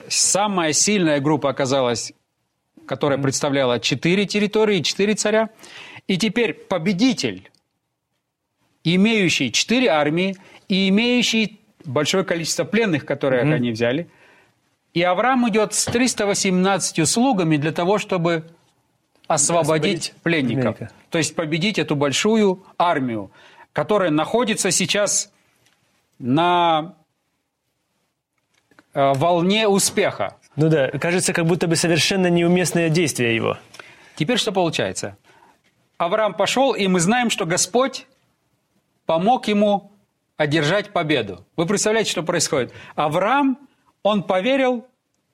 самая 0.08 0.72
сильная 0.72 1.20
группа 1.20 1.50
оказалась, 1.50 2.12
которая 2.86 3.18
представляла 3.18 3.80
четыре 3.80 4.26
территории, 4.26 4.80
четыре 4.80 5.14
царя. 5.14 5.50
И 6.06 6.16
теперь 6.16 6.54
победитель, 6.54 7.50
имеющий 8.84 9.52
четыре 9.52 9.88
армии 9.88 10.36
и 10.68 10.88
имеющий 10.88 11.60
большое 11.84 12.24
количество 12.24 12.64
пленных, 12.64 13.04
которые 13.04 13.42
они 13.42 13.70
взяли. 13.70 14.08
И 14.94 15.02
Авраам 15.02 15.48
идет 15.48 15.74
с 15.74 15.84
318 15.84 17.06
слугами 17.06 17.56
для 17.56 17.72
того, 17.72 17.98
чтобы 17.98 18.44
освободить 19.26 20.14
пленников. 20.22 20.76
пленника. 20.76 20.94
То 21.10 21.18
есть 21.18 21.34
победить 21.34 21.78
эту 21.78 21.96
большую 21.96 22.64
армию, 22.78 23.30
которая 23.72 24.10
находится 24.10 24.70
сейчас 24.70 25.32
на 26.18 26.94
э, 28.94 29.12
волне 29.14 29.68
успеха. 29.68 30.36
Ну 30.56 30.68
да, 30.68 30.88
кажется, 30.90 31.32
как 31.32 31.46
будто 31.46 31.66
бы 31.66 31.76
совершенно 31.76 32.28
неуместное 32.28 32.88
действие 32.88 33.34
его. 33.34 33.58
Теперь 34.16 34.38
что 34.38 34.52
получается? 34.52 35.16
Авраам 35.98 36.34
пошел, 36.34 36.74
и 36.74 36.88
мы 36.88 37.00
знаем, 37.00 37.30
что 37.30 37.46
Господь 37.46 38.06
помог 39.04 39.48
ему 39.48 39.92
одержать 40.36 40.92
победу. 40.92 41.46
Вы 41.56 41.66
представляете, 41.66 42.10
что 42.10 42.22
происходит? 42.22 42.72
Авраам, 42.94 43.58
он 44.02 44.22
поверил 44.22 44.86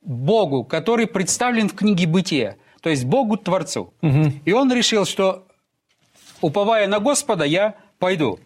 Богу, 0.02 0.64
который 0.64 1.06
представлен 1.06 1.68
в 1.68 1.74
книге 1.74 2.06
Бытия, 2.06 2.56
то 2.82 2.90
есть 2.90 3.04
Богу 3.04 3.36
Творцу. 3.36 3.94
И 4.44 4.52
он 4.52 4.72
решил, 4.72 5.06
что 5.06 5.46
уповая 6.40 6.86
на 6.88 6.98
Господа, 6.98 7.44
я 7.44 7.74
пойду. 7.98 8.38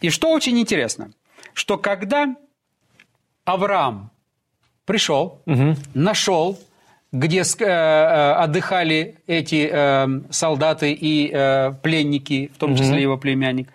И 0.00 0.10
что 0.10 0.30
очень 0.30 0.58
интересно, 0.58 1.10
что 1.52 1.76
когда 1.76 2.36
Авраам 3.44 4.10
пришел, 4.84 5.42
нашел, 5.94 6.58
где 7.12 7.40
э, 7.40 7.64
э, 7.64 8.32
отдыхали 8.44 9.16
эти 9.26 9.68
э, 9.72 10.20
солдаты 10.30 10.92
и 10.92 11.30
э, 11.32 11.72
пленники, 11.82 12.50
в 12.54 12.58
том 12.58 12.76
числе 12.76 13.02
его 13.02 13.16
племянник, 13.16 13.68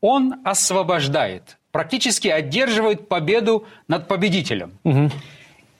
он 0.00 0.34
освобождает, 0.44 1.58
практически 1.70 2.28
одерживает 2.28 3.08
победу 3.08 3.64
над 3.88 4.08
победителем. 4.08 4.70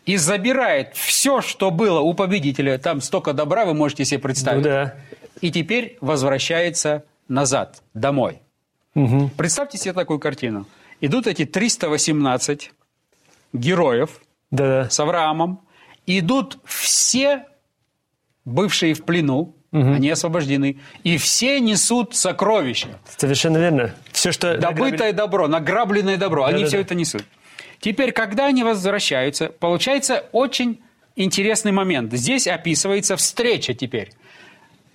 И 0.09 0.17
забирает 0.17 0.95
все, 0.97 1.43
что 1.43 1.71
было 1.71 2.01
у 2.01 2.15
победителя. 2.15 2.79
Там 2.79 3.03
столько 3.03 3.35
добра, 3.35 3.67
вы 3.67 3.75
можете 3.75 4.07
себе 4.07 4.17
Ну 4.19 4.23
представить. 4.23 4.63
да. 4.63 4.95
И 5.43 5.51
теперь 5.51 5.99
возвращается 6.01 7.05
назад, 7.29 7.83
домой. 7.93 8.41
Представьте 9.37 9.77
себе 9.77 9.93
такую 9.93 10.19
картину. 10.19 10.67
Идут 11.03 11.27
эти 11.27 11.45
318 11.45 12.73
героев 13.53 14.21
Да-да. 14.51 14.89
с 14.89 14.99
Авраамом, 14.99 15.61
идут 16.07 16.59
все 16.65 17.45
бывшие 18.47 18.95
в 18.95 19.05
плену, 19.05 19.55
они 19.73 20.09
освобождены, 20.09 20.81
и 21.05 21.19
все 21.19 21.61
несут 21.61 22.17
сокровища. 22.17 22.89
Совершенно 23.19 23.59
верно. 23.59 23.95
Все, 24.13 24.33
что... 24.33 24.57
Добытое 24.57 25.13
добро, 25.13 25.47
награбленное 25.49 26.17
добро, 26.17 26.45
они 26.45 26.61
Да-да-да. 26.65 26.69
все 26.69 26.81
это 26.81 26.95
несут. 26.95 27.25
Теперь, 27.81 28.13
когда 28.13 28.47
они 28.47 28.65
возвращаются, 28.65 29.49
получается 29.49 30.25
очень 30.33 30.81
интересный 31.17 31.73
момент. 31.73 32.13
Здесь 32.13 32.47
описывается 32.47 33.17
встреча 33.17 33.75
теперь. 33.75 34.13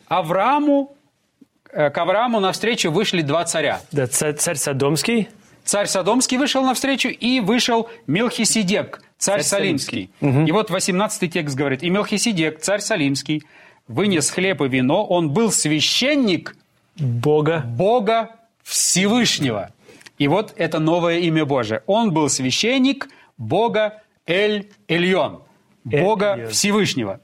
Аврааму, 0.08 0.96
э, 1.72 1.90
к 1.90 1.98
Аврааму 1.98 2.40
навстречу 2.40 2.92
вышли 2.92 3.22
два 3.22 3.46
царя. 3.46 3.82
Да, 3.92 4.08
царь, 4.08 4.34
царь 4.34 4.58
Содомский. 4.58 5.30
Царь 5.64 5.88
Содомский 5.88 6.38
вышел 6.38 6.64
навстречу, 6.64 7.08
и 7.08 7.40
вышел 7.40 7.90
Мелхиседек, 8.06 9.02
царь, 9.18 9.42
Царь 9.42 9.44
Салимский. 9.44 10.10
И 10.20 10.52
вот 10.52 10.70
18 10.70 11.32
текст 11.32 11.56
говорит, 11.56 11.84
«И 11.84 11.90
Мелхиседек, 11.90 12.60
царь 12.60 12.82
Салимский, 12.82 13.44
вынес 13.88 14.30
хлеб 14.30 14.62
и 14.62 14.68
вино, 14.68 15.06
он 15.06 15.30
был 15.30 15.52
священник 15.52 16.56
Бога. 16.98 17.64
Бога 17.66 18.32
Всевышнего». 18.64 19.72
И 20.18 20.28
вот 20.28 20.54
это 20.56 20.80
новое 20.80 21.20
имя 21.20 21.46
Божие. 21.46 21.82
Он 21.86 22.12
был 22.12 22.30
священник 22.30 23.10
Бога 23.38 24.02
Эль-Эльон, 24.26 25.44
Бога 25.84 26.34
Эль-Эльон. 26.34 26.52
Всевышнего. 26.52 27.20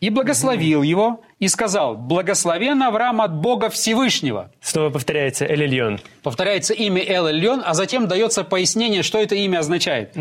И 0.00 0.10
благословил 0.10 0.82
его, 0.82 1.22
и 1.38 1.48
сказал, 1.48 1.96
«Благословен 1.96 2.82
Авраам 2.82 3.20
от 3.20 3.34
Бога 3.34 3.68
Всевышнего». 3.68 4.50
Снова 4.60 4.90
повторяется 4.90 5.44
Эль-Эльон. 5.46 6.00
Повторяется 6.22 6.74
имя 6.74 7.02
Эл 7.06 7.26
Эльон, 7.26 7.62
а 7.64 7.74
затем 7.74 8.08
дается 8.08 8.44
пояснение, 8.44 9.02
что 9.02 9.18
это 9.18 9.34
имя 9.34 9.58
означает. 9.58 10.16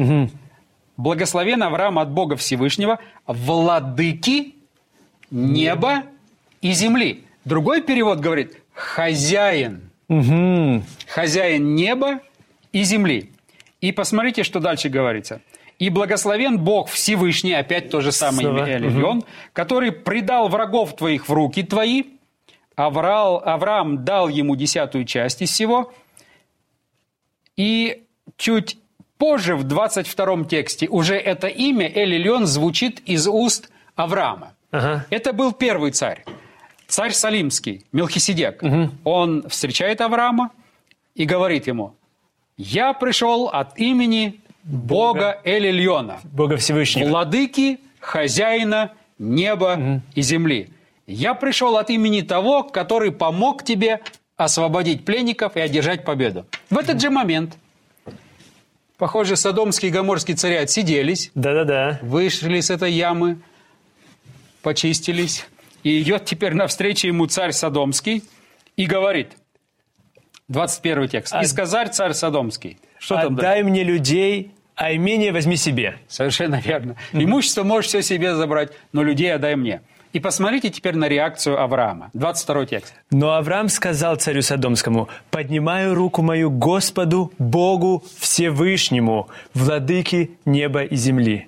Благословен 0.98 1.64
Авраам 1.64 2.00
от 2.00 2.12
Бога 2.12 2.36
Всевышнего, 2.36 3.00
владыки 3.26 4.56
неба 5.32 6.04
и 6.62 6.72
земли. 6.74 7.24
Другой 7.46 7.82
перевод 7.82 8.20
говорит 8.20 8.58
«хозяин». 8.74 9.90
Мгм. 10.08 10.84
Хозяин 11.08 11.76
неба 11.76 12.20
и 12.72 12.84
земли. 12.84 13.32
И 13.82 13.92
посмотрите, 13.92 14.44
что 14.44 14.60
дальше 14.60 14.90
говорится. 14.90 15.42
«И 15.80 15.90
благословен 15.90 16.60
Бог 16.60 16.88
Всевышний», 16.90 17.54
опять 17.54 17.90
то 17.90 18.00
же 18.00 18.12
самое 18.12 18.48
Снова. 18.48 18.60
имя 18.60 18.68
Эль 18.68 18.86
Эльон, 18.86 19.24
«который 19.54 19.92
предал 19.92 20.48
врагов 20.48 20.96
твоих 20.96 21.28
в 21.28 21.34
руки 21.34 21.64
твои». 21.64 22.04
Авраам, 22.76 23.42
Авраам 23.44 24.06
дал 24.06 24.30
ему 24.30 24.56
десятую 24.56 25.06
часть 25.06 25.42
из 25.42 25.52
всего. 25.52 25.94
И 27.56 28.04
чуть 28.38 28.78
позже, 29.18 29.56
в 29.56 29.64
22 29.64 30.46
тексте, 30.46 30.88
уже 30.88 31.16
это 31.16 31.48
имя 31.48 31.88
Эль 31.88 32.16
Эльон 32.16 32.46
звучит 32.46 33.02
из 33.06 33.28
уст 33.28 33.70
Авраама. 33.96 34.54
Ага. 34.72 35.06
Это 35.10 35.34
был 35.34 35.52
первый 35.52 35.92
царь, 35.92 36.24
царь 36.94 37.12
Салимский, 37.14 37.86
Мелхиседек. 37.92 38.62
Он 39.04 39.50
встречает 39.50 40.00
Авраама 40.00 40.52
и 41.16 41.26
говорит 41.26 41.66
ему, 41.66 41.96
«Я 42.56 42.94
пришел 42.94 43.48
от 43.48 43.80
имени 43.80 44.40
Бога 44.64 45.42
Эль-Ильона, 45.44 46.20
Бога 46.24 46.56
Всевышнего. 46.58 47.10
владыки, 47.10 47.80
хозяина 48.00 48.92
неба 49.18 50.02
и 50.14 50.22
земли. 50.22 50.70
Я 51.08 51.34
пришел 51.34 51.78
от 51.78 51.90
имени 51.90 52.22
того, 52.22 52.64
который 52.64 53.12
помог 53.12 53.64
тебе 53.64 54.00
освободить 54.38 55.04
пленников 55.04 55.58
и 55.58 55.62
одержать 55.62 56.06
победу». 56.06 56.46
В 56.70 56.78
этот 56.78 57.02
же 57.02 57.10
момент, 57.10 57.58
похоже, 58.98 59.36
содомские 59.36 59.90
и 59.90 59.92
гоморские 59.92 60.38
цари 60.38 60.58
отсиделись, 60.58 61.32
Да-да-да. 61.34 62.00
вышли 62.04 62.60
с 62.60 62.70
этой 62.70 62.92
ямы, 62.92 63.40
почистились, 64.62 65.48
и 65.84 66.02
идет 66.02 66.26
теперь 66.26 66.54
навстречу 66.54 67.08
ему 67.08 67.28
царь 67.28 67.52
Содомский 67.52 68.24
и 68.76 68.86
говорит, 68.86 69.34
21 70.48 71.08
текст. 71.08 71.36
«И 71.42 71.46
сказарь 71.46 71.90
царь 71.90 72.14
Содомский». 72.14 72.78
Что 73.00 73.16
там 73.16 73.36
дальше? 73.36 73.48
Отдай 73.48 73.64
мне 73.64 73.84
людей, 73.84 74.52
а 74.76 74.96
имение 74.96 75.32
возьми 75.32 75.56
себе. 75.56 75.98
Совершенно 76.08 76.56
верно. 76.60 76.96
Имущество 77.12 77.64
можешь 77.64 77.90
все 77.90 78.02
себе 78.02 78.36
забрать, 78.36 78.72
но 78.92 79.04
людей 79.04 79.34
отдай 79.34 79.56
мне. 79.56 79.82
И 80.14 80.20
посмотрите 80.20 80.70
теперь 80.70 80.96
на 80.96 81.08
реакцию 81.08 81.60
Авраама. 81.60 82.12
22 82.14 82.66
текст. 82.68 82.94
Но 83.10 83.34
Авраам 83.34 83.68
сказал 83.68 84.16
царю 84.18 84.44
Содомскому, 84.44 85.10
«Поднимаю 85.32 85.96
руку 85.96 86.22
мою 86.22 86.52
Господу, 86.52 87.34
Богу 87.40 88.04
Всевышнему, 88.20 89.28
владыке 89.56 90.30
неба 90.46 90.84
и 90.84 90.96
земли, 90.96 91.48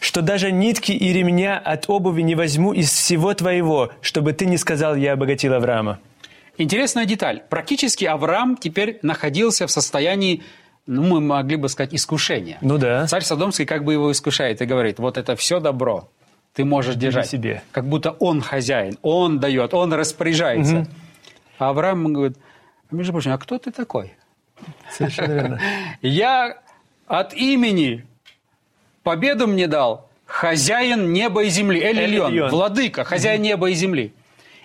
что 0.00 0.22
даже 0.22 0.52
нитки 0.52 0.92
и 0.92 1.12
ремня 1.12 1.58
от 1.58 1.84
обуви 1.88 2.22
не 2.22 2.34
возьму 2.34 2.72
из 2.72 2.90
всего 2.90 3.34
твоего, 3.34 3.90
чтобы 4.00 4.32
ты 4.32 4.46
не 4.46 4.56
сказал, 4.56 4.96
я 4.96 5.12
обогатил 5.12 5.54
Авраама». 5.54 5.98
Интересная 6.58 7.04
деталь. 7.04 7.42
Практически 7.48 8.04
Авраам 8.06 8.56
теперь 8.56 8.98
находился 9.02 9.66
в 9.66 9.70
состоянии, 9.70 10.42
ну, 10.86 11.02
мы 11.02 11.20
могли 11.20 11.56
бы 11.56 11.68
сказать, 11.68 11.94
искушения. 11.94 12.56
Ну 12.62 12.78
да. 12.78 13.06
Царь 13.06 13.22
Содомский 13.22 13.66
как 13.66 13.84
бы 13.84 13.92
его 13.92 14.10
искушает 14.10 14.62
и 14.62 14.64
говорит, 14.64 14.98
вот 14.98 15.18
это 15.18 15.36
все 15.36 15.60
добро 15.60 16.08
ты 16.56 16.64
можешь 16.64 16.96
держать. 16.96 17.28
себе. 17.28 17.62
Как 17.70 17.86
будто 17.86 18.12
он 18.12 18.40
хозяин, 18.40 18.96
он 19.02 19.38
дает, 19.38 19.74
он 19.74 19.92
распоряжается. 19.92 20.86
А 21.58 21.68
Авраам 21.68 22.12
говорит, 22.12 22.38
между 22.90 23.12
прочим, 23.12 23.32
а 23.32 23.38
кто 23.38 23.58
ты 23.58 23.70
такой? 23.70 24.14
Совершенно 24.90 25.32
верно. 25.32 25.60
Я 26.00 26.58
от 27.06 27.34
имени 27.34 28.06
победу 29.06 29.46
мне 29.46 29.68
дал 29.68 30.08
хозяин 30.24 31.12
неба 31.12 31.44
и 31.44 31.48
земли, 31.48 31.80
Эль-Эльон. 31.80 32.48
владыка, 32.48 33.04
хозяин 33.04 33.40
неба 33.40 33.70
и 33.70 33.74
земли. 33.74 34.12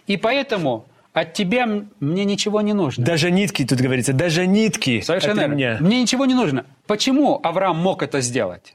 И 0.07 0.17
поэтому 0.17 0.85
от 1.13 1.33
тебя 1.33 1.67
мне 1.99 2.25
ничего 2.25 2.61
не 2.61 2.73
нужно. 2.73 3.05
Даже 3.05 3.29
нитки, 3.29 3.63
тут 3.63 3.79
говорится, 3.79 4.13
даже 4.13 4.47
нитки 4.47 5.01
Совершенно 5.01 5.43
от 5.43 5.49
ремня. 5.49 5.77
Мне 5.79 6.01
ничего 6.01 6.25
не 6.25 6.33
нужно. 6.33 6.65
Почему 6.87 7.39
Авраам 7.43 7.77
мог 7.77 8.01
это 8.01 8.21
сделать? 8.21 8.73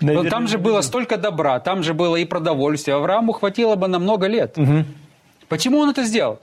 Ну, 0.00 0.08
Наверное, 0.08 0.30
там 0.30 0.48
же 0.48 0.58
было 0.58 0.82
столько 0.82 1.16
добра, 1.16 1.60
там 1.60 1.82
же 1.82 1.94
было 1.94 2.16
и 2.16 2.26
продовольствие. 2.26 2.94
Аврааму 2.94 3.32
хватило 3.32 3.76
бы 3.76 3.88
на 3.88 3.98
много 3.98 4.26
лет. 4.26 4.58
Почему 5.48 5.78
он 5.78 5.88
это 5.88 6.04
сделал? 6.04 6.40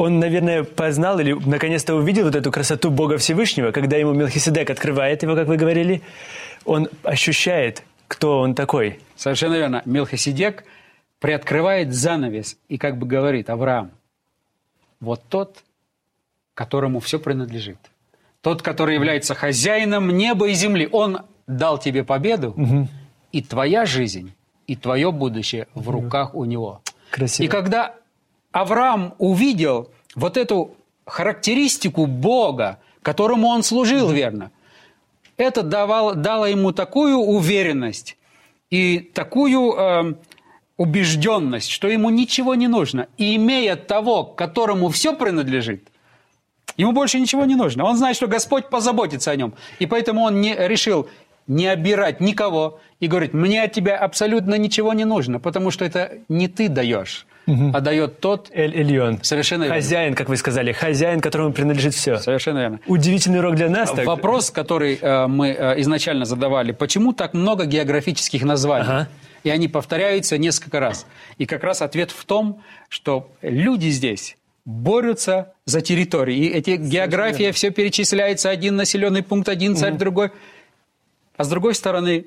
Он, 0.00 0.18
наверное, 0.18 0.64
познал 0.64 1.18
или 1.20 1.32
наконец-то 1.34 1.94
увидел 1.94 2.24
вот 2.24 2.34
эту 2.34 2.50
красоту 2.50 2.90
Бога 2.90 3.18
Всевышнего, 3.18 3.70
когда 3.70 3.98
ему 3.98 4.14
Мелхиседек 4.14 4.70
открывает 4.70 5.22
его, 5.22 5.34
как 5.34 5.46
вы 5.46 5.58
говорили, 5.58 6.00
он 6.64 6.88
ощущает, 7.02 7.82
кто 8.08 8.38
он 8.38 8.54
такой. 8.54 8.98
Совершенно 9.14 9.56
верно. 9.56 9.82
Мелхиседек 9.84 10.64
приоткрывает 11.18 11.92
занавес 11.92 12.56
и 12.70 12.78
как 12.78 12.96
бы 12.96 13.06
говорит, 13.06 13.50
Авраам, 13.50 13.90
вот 15.00 15.20
тот, 15.28 15.58
которому 16.54 17.00
все 17.00 17.18
принадлежит. 17.18 17.76
Тот, 18.40 18.62
который 18.62 18.94
является 18.94 19.34
хозяином 19.34 20.16
неба 20.16 20.48
и 20.48 20.54
земли. 20.54 20.88
Он 20.90 21.26
дал 21.46 21.76
тебе 21.76 22.04
победу, 22.04 22.56
и 23.32 23.42
твоя 23.42 23.84
жизнь, 23.84 24.32
и 24.66 24.76
твое 24.76 25.12
будущее 25.12 25.68
в 25.74 25.90
руках 25.90 26.34
у 26.34 26.46
него. 26.46 26.80
Красиво. 27.10 27.44
И 27.44 27.50
когда 27.50 27.96
Авраам 28.52 29.14
увидел 29.18 29.90
вот 30.14 30.36
эту 30.36 30.76
характеристику 31.06 32.06
Бога, 32.06 32.78
которому 33.02 33.48
он 33.48 33.62
служил 33.62 34.10
верно, 34.10 34.50
это 35.36 35.62
давало, 35.62 36.14
дало 36.14 36.46
ему 36.46 36.72
такую 36.72 37.16
уверенность 37.16 38.16
и 38.70 38.98
такую 38.98 39.72
э, 39.72 40.14
убежденность, 40.76 41.70
что 41.70 41.88
ему 41.88 42.10
ничего 42.10 42.54
не 42.54 42.68
нужно. 42.68 43.08
И 43.16 43.36
имея 43.36 43.76
того, 43.76 44.24
которому 44.24 44.88
все 44.90 45.14
принадлежит, 45.14 45.88
ему 46.76 46.92
больше 46.92 47.18
ничего 47.18 47.44
не 47.44 47.54
нужно. 47.54 47.84
Он 47.84 47.96
знает, 47.96 48.16
что 48.16 48.26
Господь 48.26 48.68
позаботится 48.68 49.30
о 49.30 49.36
нем. 49.36 49.54
И 49.78 49.86
поэтому 49.86 50.22
он 50.22 50.40
не, 50.40 50.54
решил 50.54 51.08
не 51.46 51.66
обирать 51.66 52.20
никого 52.20 52.80
и 53.00 53.08
говорит, 53.08 53.34
мне 53.34 53.62
от 53.62 53.72
тебя 53.72 53.96
абсолютно 53.96 54.54
ничего 54.54 54.92
не 54.92 55.04
нужно, 55.04 55.40
потому 55.40 55.70
что 55.70 55.84
это 55.84 56.18
не 56.28 56.48
ты 56.48 56.68
даешь, 56.68 57.26
а 57.72 57.80
дает 57.80 58.20
тот, 58.20 58.50
Эль-Эльон. 58.52 59.22
Совершенно 59.22 59.64
верно. 59.64 59.76
Хозяин, 59.76 60.14
как 60.14 60.28
вы 60.28 60.36
сказали, 60.36 60.72
хозяин, 60.72 61.20
которому 61.20 61.52
принадлежит 61.52 61.94
все. 61.94 62.18
совершенно 62.18 62.58
верно. 62.58 62.80
Удивительный 62.86 63.38
урок 63.40 63.56
для 63.56 63.68
нас. 63.68 63.90
так. 63.90 64.06
Вопрос, 64.06 64.50
который 64.50 64.98
э, 65.00 65.26
мы 65.26 65.48
э, 65.48 65.80
изначально 65.80 66.24
задавали, 66.24 66.72
почему 66.72 67.12
так 67.12 67.34
много 67.34 67.64
географических 67.66 68.42
названий? 68.42 68.86
Ага. 68.88 69.08
И 69.42 69.50
они 69.50 69.68
повторяются 69.68 70.36
несколько 70.38 70.80
раз. 70.80 71.06
И 71.38 71.46
как 71.46 71.64
раз 71.64 71.82
ответ 71.82 72.10
в 72.10 72.24
том, 72.24 72.62
что 72.88 73.30
люди 73.42 73.88
здесь 73.88 74.36
борются 74.64 75.54
за 75.64 75.80
территории. 75.80 76.36
И 76.36 76.48
эти 76.48 76.76
география 76.76 77.52
все 77.52 77.70
перечисляется, 77.70 78.50
один 78.50 78.76
населенный 78.76 79.22
пункт, 79.22 79.48
один 79.48 79.76
царь, 79.76 79.94
другой. 79.94 80.30
А 81.36 81.44
с 81.44 81.48
другой 81.48 81.74
стороны, 81.74 82.26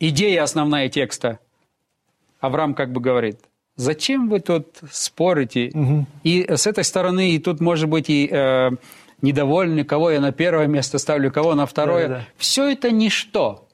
идея 0.00 0.42
основная 0.42 0.88
текста, 0.88 1.38
Авраам 2.40 2.74
как 2.74 2.92
бы 2.92 3.00
говорит, 3.00 3.38
зачем 3.76 4.28
вы 4.28 4.40
тут 4.40 4.66
спорите? 4.90 5.70
И 6.22 6.46
с 6.48 6.66
этой 6.66 6.84
стороны, 6.84 7.30
и 7.30 7.38
тут 7.38 7.60
может 7.60 7.88
быть 7.88 8.08
и 8.10 8.28
э, 8.30 8.70
недовольны, 9.22 9.84
кого 9.84 10.10
я 10.10 10.20
на 10.20 10.32
первое 10.32 10.66
место 10.66 10.98
ставлю, 10.98 11.30
кого 11.30 11.54
на 11.54 11.66
второе. 11.66 12.08
Да-да-да. 12.08 12.26
Все 12.36 12.70
это 12.70 12.90
ничто. 12.90 13.66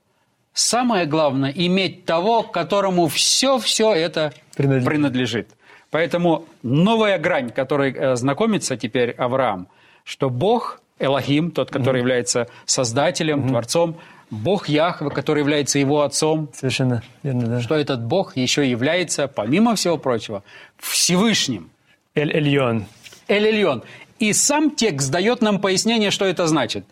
Самое 0.53 1.07
главное– 1.07 1.53
иметь 1.57 2.05
того, 2.05 2.43
которому 2.43 3.07
все-все 3.09 3.93
это 3.95 4.33
Принадлежит. 4.57 4.89
принадлежит. 4.89 5.49
Поэтому 5.91 6.45
новая 6.63 7.19
грань, 7.19 7.51
которой 7.51 7.93
э, 7.93 8.17
знакомится 8.17 8.77
теперь 8.77 9.11
Авраам, 9.13 9.69
что 10.05 10.29
Бог, 10.29 10.81
Элохим, 10.99 11.51
тот, 11.51 11.71
который 11.71 12.01
является 12.01 12.49
Создателем, 12.67 13.49
Творцом, 13.49 13.97
Бог 14.31 14.69
Яхве, 14.69 15.11
который 15.11 15.41
является 15.41 15.79
его 15.79 16.03
отцом, 16.03 16.49
Совершенно 16.55 17.03
верно, 17.23 17.47
да. 17.47 17.61
что 17.61 17.75
этот 17.75 18.03
Бог 18.05 18.37
еще 18.37 18.69
является, 18.69 19.29
помимо 19.29 19.75
всего 19.75 19.99
прочего, 19.99 20.43
Всевышним. 20.79 21.71
Эль-Эльон. 22.15 22.87
Эль-Эльон. 23.29 23.83
И 24.19 24.33
сам 24.33 24.71
текст 24.71 25.11
дает 25.11 25.43
нам 25.43 25.61
пояснение, 25.61 26.11
что 26.11 26.25
это 26.25 26.47
значит. 26.47 26.85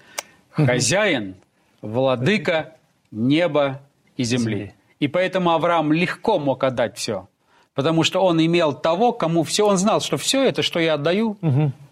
Хозяин, 0.50 1.36
владыка 1.82 2.74
неба 3.10 3.80
и 4.16 4.24
земли. 4.24 4.74
И 4.98 5.06
поэтому 5.08 5.50
Авраам 5.50 5.92
легко 5.92 6.38
мог 6.38 6.64
отдать 6.64 6.96
все. 6.96 7.28
Потому 7.74 8.02
что 8.02 8.24
он 8.24 8.44
имел 8.44 8.72
того, 8.72 9.12
кому 9.12 9.44
все, 9.44 9.66
он 9.66 9.76
знал, 9.78 10.00
что 10.00 10.16
все 10.16 10.42
это, 10.42 10.62
что 10.62 10.80
я 10.80 10.94
отдаю, 10.94 11.36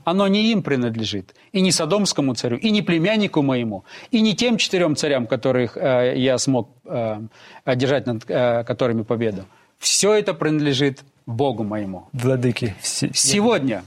оно 0.06 0.28
не 0.28 0.52
им 0.52 0.62
принадлежит. 0.62 1.34
И 1.52 1.60
не 1.60 1.72
Содомскому 1.72 2.34
царю, 2.34 2.56
и 2.56 2.70
не 2.70 2.82
племяннику 2.82 3.42
моему, 3.42 3.84
и 4.12 4.20
не 4.20 4.34
тем 4.34 4.56
четырем 4.56 4.94
царям, 4.94 5.26
которых 5.26 5.76
э, 5.76 6.14
я 6.16 6.38
смог 6.38 6.68
э, 6.84 7.20
одержать 7.64 8.06
над 8.06 8.24
э, 8.28 8.62
которыми 8.64 9.02
победу. 9.02 9.44
Все 9.78 10.14
это 10.14 10.32
принадлежит 10.32 11.02
Богу 11.26 11.64
моему. 11.64 12.08
Владыки. 12.12 12.76
Сегодня, 12.82 13.82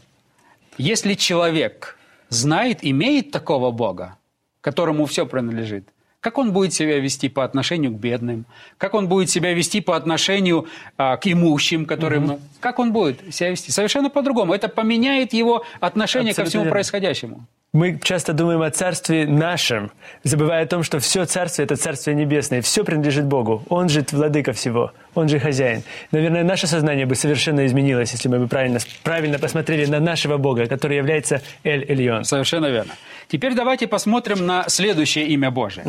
если 0.77 1.13
человек 1.13 1.97
знает, 2.27 2.79
имеет 2.81 3.31
такого 3.31 3.71
Бога, 3.71 4.17
которому 4.61 5.05
все 5.05 5.25
принадлежит, 5.25 5.87
как 6.21 6.37
он 6.37 6.51
будет 6.51 6.73
себя 6.73 6.99
вести 6.99 7.29
по 7.29 7.43
отношению 7.43 7.91
к 7.91 7.99
бедным, 7.99 8.45
как 8.77 8.93
он 8.93 9.07
будет 9.07 9.29
себя 9.29 9.53
вести 9.53 9.79
по 9.81 9.95
отношению 9.95 10.67
а, 10.97 11.17
к 11.17 11.27
имущим, 11.27 11.85
которым... 11.85 12.39
Как 12.59 12.79
он 12.79 12.91
будет 12.91 13.33
себя 13.33 13.51
вести? 13.51 13.71
Совершенно 13.71 14.09
по-другому. 14.09 14.53
Это 14.53 14.67
поменяет 14.67 15.31
его 15.33 15.63
отношение 15.79 16.33
ко 16.33 16.41
Абсолютно 16.41 16.49
всему 16.49 16.63
верно. 16.63 16.73
происходящему. 16.73 17.47
Мы 17.71 17.99
часто 17.99 18.33
думаем 18.33 18.63
о 18.63 18.71
Царстве 18.71 19.27
нашем, 19.27 19.91
забывая 20.23 20.63
о 20.63 20.65
том, 20.65 20.81
что 20.81 20.97
все 20.97 21.25
Царствие– 21.25 21.65
это 21.65 21.75
Царствие 21.75 22.15
Небесное, 22.15 22.63
все 22.63 22.83
принадлежит 22.83 23.25
Богу. 23.25 23.63
Он 23.69 23.89
же 23.89 24.03
владыка 24.11 24.53
всего, 24.53 24.91
Он 25.13 25.29
же 25.29 25.39
хозяин. 25.39 25.83
Наверное, 26.11 26.43
наше 26.43 26.65
сознание 26.65 27.05
бы 27.05 27.13
совершенно 27.13 27.67
изменилось, 27.67 28.11
если 28.11 28.27
мы 28.27 28.39
бы 28.39 28.47
правильно, 28.47 28.79
правильно 29.03 29.37
посмотрели 29.37 29.85
на 29.85 29.99
нашего 29.99 30.37
Бога, 30.37 30.65
который 30.65 30.97
является 30.97 31.43
Эль-Эльон. 31.63 32.23
Совершенно 32.23 32.65
верно. 32.71 32.93
Теперь 33.27 33.53
давайте 33.53 33.85
посмотрим 33.85 34.47
на 34.47 34.67
следующее 34.67 35.27
имя 35.27 35.51
Божие. 35.51 35.85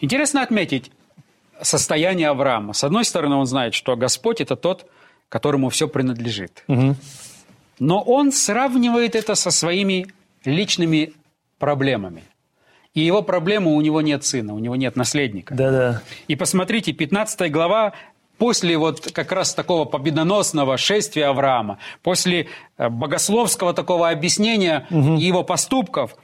Интересно 0.00 0.42
отметить 0.42 0.90
состояние 1.60 2.30
Авраама. 2.30 2.72
С 2.72 2.82
одной 2.82 3.04
стороны, 3.04 3.34
он 3.34 3.44
знает, 3.44 3.74
что 3.74 3.94
Господь– 3.94 4.40
это 4.42 4.56
тот, 4.56 4.86
которому 5.28 5.68
все 5.68 5.86
принадлежит. 5.86 6.64
Но 7.78 8.00
он 8.00 8.32
сравнивает 8.32 9.14
это 9.14 9.34
со 9.34 9.50
своими 9.50 10.06
личными 10.44 11.12
проблемами. 11.58 12.24
И 12.94 13.00
его 13.00 13.22
проблема– 13.22 13.70
у 13.72 13.80
него 13.80 14.00
нет 14.02 14.24
сына, 14.24 14.54
у 14.54 14.58
него 14.58 14.76
нет 14.76 14.96
наследника. 14.96 15.54
Да-да. 15.54 16.02
И 16.28 16.36
посмотрите, 16.36 16.92
15 16.92 17.50
глава, 17.50 17.92
после 18.38 18.76
вот 18.78 19.10
как 19.12 19.32
раз 19.32 19.54
такого 19.54 19.84
победоносного 19.84 20.76
шествия 20.76 21.26
Авраама, 21.26 21.78
после 22.02 22.48
э, 22.78 22.88
богословского 22.88 23.74
такого 23.74 24.10
объяснения 24.10 24.86
его 24.90 25.42
поступков, 25.42 26.16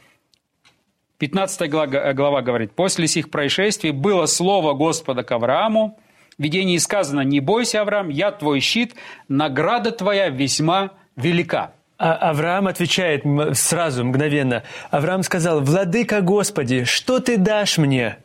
15 1.18 1.70
глава, 1.70 2.12
глава 2.14 2.40
говорит, 2.40 2.72
«После 2.72 3.06
сих 3.06 3.30
происшествий 3.30 3.90
было 3.90 4.26
слово 4.26 4.72
Господа 4.72 5.22
к 5.22 5.32
Аврааму, 5.32 5.98
в 6.38 6.42
видении 6.42 6.78
сказано, 6.78 7.20
не 7.20 7.40
бойся, 7.40 7.82
Авраам, 7.82 8.08
я 8.08 8.30
твой 8.30 8.60
щит, 8.60 8.94
награда 9.28 9.90
твоя 9.90 10.30
весьма 10.30 10.92
велика». 11.16 11.74
А 12.02 12.14
Авраам 12.30 12.66
отвечает 12.66 13.24
сразу, 13.52 14.06
мгновенно. 14.06 14.62
Авраам 14.90 15.22
сказал, 15.22 15.60
«Владыка 15.60 16.22
Господи, 16.22 16.84
что 16.84 17.20
ты 17.20 17.36
дашь 17.36 17.76
мне? 17.76 18.16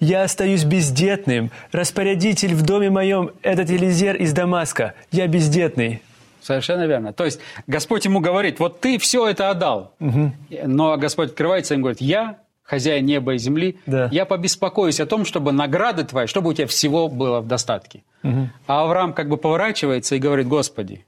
Я 0.00 0.24
остаюсь 0.24 0.64
бездетным. 0.64 1.52
Распорядитель 1.70 2.54
в 2.56 2.62
доме 2.62 2.90
моем– 2.90 3.30
этот 3.42 3.70
Елизер 3.70 4.16
из 4.16 4.32
Дамаска. 4.32 4.94
Я 5.12 5.28
бездетный». 5.28 6.02
Совершенно 6.42 6.86
верно. 6.88 7.12
То 7.12 7.24
есть 7.24 7.38
Господь 7.68 8.04
ему 8.04 8.18
говорит, 8.18 8.58
вот 8.58 8.80
ты 8.80 8.98
все 8.98 9.28
это 9.28 9.50
отдал. 9.50 9.92
Но 10.00 10.96
Господь 10.96 11.28
открывается 11.30 11.74
и 11.74 11.78
говорит, 11.78 12.00
я 12.00 12.38
хозяин 12.64 13.04
неба 13.06 13.34
и 13.34 13.38
земли, 13.38 13.76
Да. 13.86 14.08
я 14.10 14.24
побеспокоюсь 14.24 14.98
о 15.00 15.06
том, 15.06 15.24
чтобы 15.24 15.52
награды 15.52 16.02
твои, 16.04 16.26
чтобы 16.26 16.50
у 16.50 16.52
тебя 16.52 16.66
всего 16.66 17.08
было 17.08 17.40
в 17.40 17.46
достатке. 17.46 18.02
А 18.24 18.82
Авраам 18.82 19.12
как 19.12 19.28
бы 19.28 19.36
поворачивается 19.36 20.16
и 20.16 20.18
говорит, 20.18 20.48
Господи, 20.48 21.04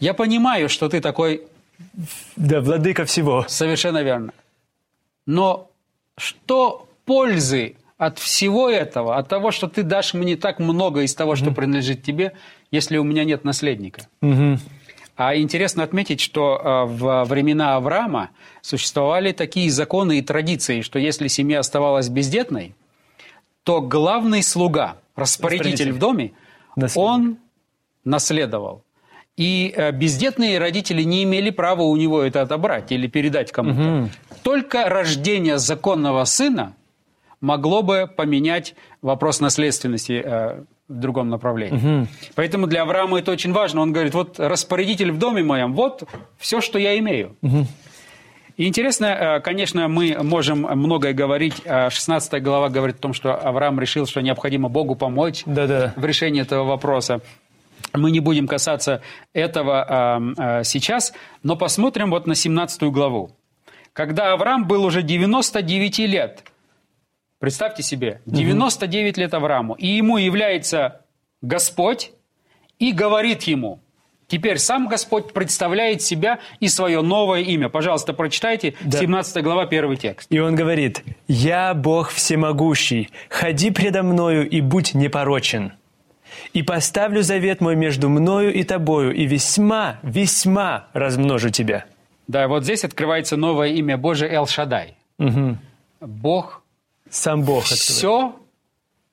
я 0.00 0.14
понимаю, 0.14 0.68
что 0.68 0.88
ты 0.88 1.00
такой 1.00 1.42
Да, 2.36 2.60
владыка 2.60 3.04
всего. 3.04 3.44
Совершенно 3.48 4.02
верно. 4.02 4.32
Но 5.26 5.70
что 6.16 6.88
пользы 7.04 7.76
от 7.96 8.18
всего 8.18 8.68
этого, 8.70 9.16
от 9.16 9.28
того, 9.28 9.50
что 9.50 9.66
ты 9.68 9.82
дашь 9.82 10.14
мне 10.14 10.36
так 10.36 10.58
много 10.58 11.02
из 11.02 11.14
того, 11.14 11.36
что 11.36 11.50
принадлежит 11.50 12.02
тебе, 12.02 12.32
если 12.70 12.96
у 12.96 13.04
меня 13.04 13.24
нет 13.24 13.44
наследника? 13.44 14.02
А 15.16 15.34
интересно 15.36 15.82
отметить, 15.82 16.20
что 16.20 16.60
э, 16.62 16.94
во 16.94 17.24
времена 17.24 17.74
Авраама 17.74 18.30
существовали 18.62 19.32
такие 19.32 19.68
законы 19.68 20.18
и 20.20 20.22
традиции, 20.22 20.80
что 20.82 21.00
если 21.00 21.26
семья 21.26 21.58
оставалась 21.58 22.08
бездетной, 22.08 22.76
то 23.64 23.80
главный 23.80 24.44
слуга, 24.44 24.96
распорядитель 25.16 25.88
Распорядитель. 25.88 25.92
в 25.92 25.98
доме, 25.98 26.32
Наследник. 26.76 26.96
он 27.10 27.36
наследовал. 28.04 28.84
И 29.38 29.72
э, 29.74 29.92
бездетные 29.92 30.58
родители 30.58 31.04
не 31.04 31.22
имели 31.22 31.50
права 31.50 31.82
у 31.82 31.96
него 31.96 32.22
это 32.22 32.42
отобрать 32.42 32.90
или 32.90 33.06
передать 33.06 33.52
кому-то. 33.52 34.10
Только 34.42 34.88
рождение 34.88 35.58
законного 35.58 36.24
сына 36.24 36.74
могло 37.40 37.82
бы 37.82 38.10
поменять 38.14 38.74
вопрос 39.00 39.38
наследственности 39.40 40.20
э, 40.24 40.62
в 40.88 40.94
другом 40.98 41.28
направлении. 41.28 42.08
Поэтому 42.34 42.66
для 42.66 42.82
Авраама 42.82 43.20
это 43.20 43.30
очень 43.30 43.52
важно. 43.52 43.80
Он 43.82 43.92
говорит, 43.92 44.12
вот 44.12 44.40
распорядитель 44.40 45.12
в 45.12 45.18
доме 45.18 45.44
моем, 45.44 45.72
вот 45.74 46.02
все, 46.36 46.60
что 46.60 46.78
я 46.80 46.98
имею. 46.98 47.36
И 48.56 48.66
интересно, 48.66 49.06
э, 49.06 49.40
конечно, 49.40 49.86
мы 49.86 50.16
можем 50.20 50.62
многое 50.62 51.12
говорить. 51.12 51.62
Э, 51.64 51.90
16 51.90 52.42
глава 52.42 52.70
говорит 52.70 52.96
о 52.96 53.00
том, 53.02 53.14
что 53.14 53.36
Авраам 53.36 53.78
решил, 53.78 54.04
что 54.06 54.20
необходимо 54.20 54.68
Богу 54.68 54.96
помочь 54.96 55.44
Да-да. 55.46 55.94
в 55.94 56.04
решении 56.04 56.42
этого 56.42 56.64
вопроса. 56.64 57.20
Мы 57.92 58.10
не 58.10 58.20
будем 58.20 58.46
касаться 58.46 59.02
этого 59.32 60.32
э, 60.38 60.60
э, 60.60 60.64
сейчас, 60.64 61.12
но 61.42 61.56
посмотрим 61.56 62.10
вот 62.10 62.26
на 62.26 62.34
17 62.34 62.82
главу. 62.84 63.30
Когда 63.92 64.32
Авраам 64.32 64.66
был 64.66 64.84
уже 64.84 65.02
99 65.02 65.98
лет, 66.00 66.44
представьте 67.38 67.82
себе, 67.82 68.20
99 68.26 69.16
лет 69.18 69.34
Аврааму, 69.34 69.74
и 69.74 69.86
ему 69.86 70.18
является 70.18 71.00
Господь 71.42 72.12
и 72.78 72.92
говорит 72.92 73.42
ему, 73.44 73.80
теперь 74.28 74.58
сам 74.58 74.86
Господь 74.86 75.32
представляет 75.32 76.02
себя 76.02 76.38
и 76.60 76.68
свое 76.68 77.02
новое 77.02 77.40
имя. 77.40 77.68
Пожалуйста, 77.68 78.12
прочитайте 78.12 78.74
Да. 78.82 78.98
17 78.98 79.42
глава, 79.42 79.66
первый 79.66 79.96
текст. 79.96 80.30
И 80.30 80.38
он 80.38 80.54
говорит, 80.54 81.02
«Я 81.26 81.74
Бог 81.74 82.10
всемогущий, 82.10 83.10
ходи 83.28 83.70
предо 83.70 84.02
мною 84.02 84.48
и 84.48 84.60
будь 84.60 84.94
непорочен. 84.94 85.72
И 86.52 86.62
поставлю 86.62 87.22
завет 87.22 87.60
мой 87.60 87.76
между 87.76 88.08
мною 88.08 88.52
и 88.52 88.64
тобою, 88.64 89.14
и 89.14 89.26
весьма, 89.26 89.98
весьма 90.02 90.86
размножу 90.92 91.50
тебя». 91.50 91.84
Да, 92.26 92.46
вот 92.48 92.64
здесь 92.64 92.84
открывается 92.84 93.36
новое 93.36 93.68
имя 93.68 93.96
Божие 93.96 94.30
Эл-Шадай. 94.32 94.94
Бог 96.00 96.62
Сам 97.10 97.42
Бог 97.42 97.62
открывает. 97.64 97.80
все 97.80 98.36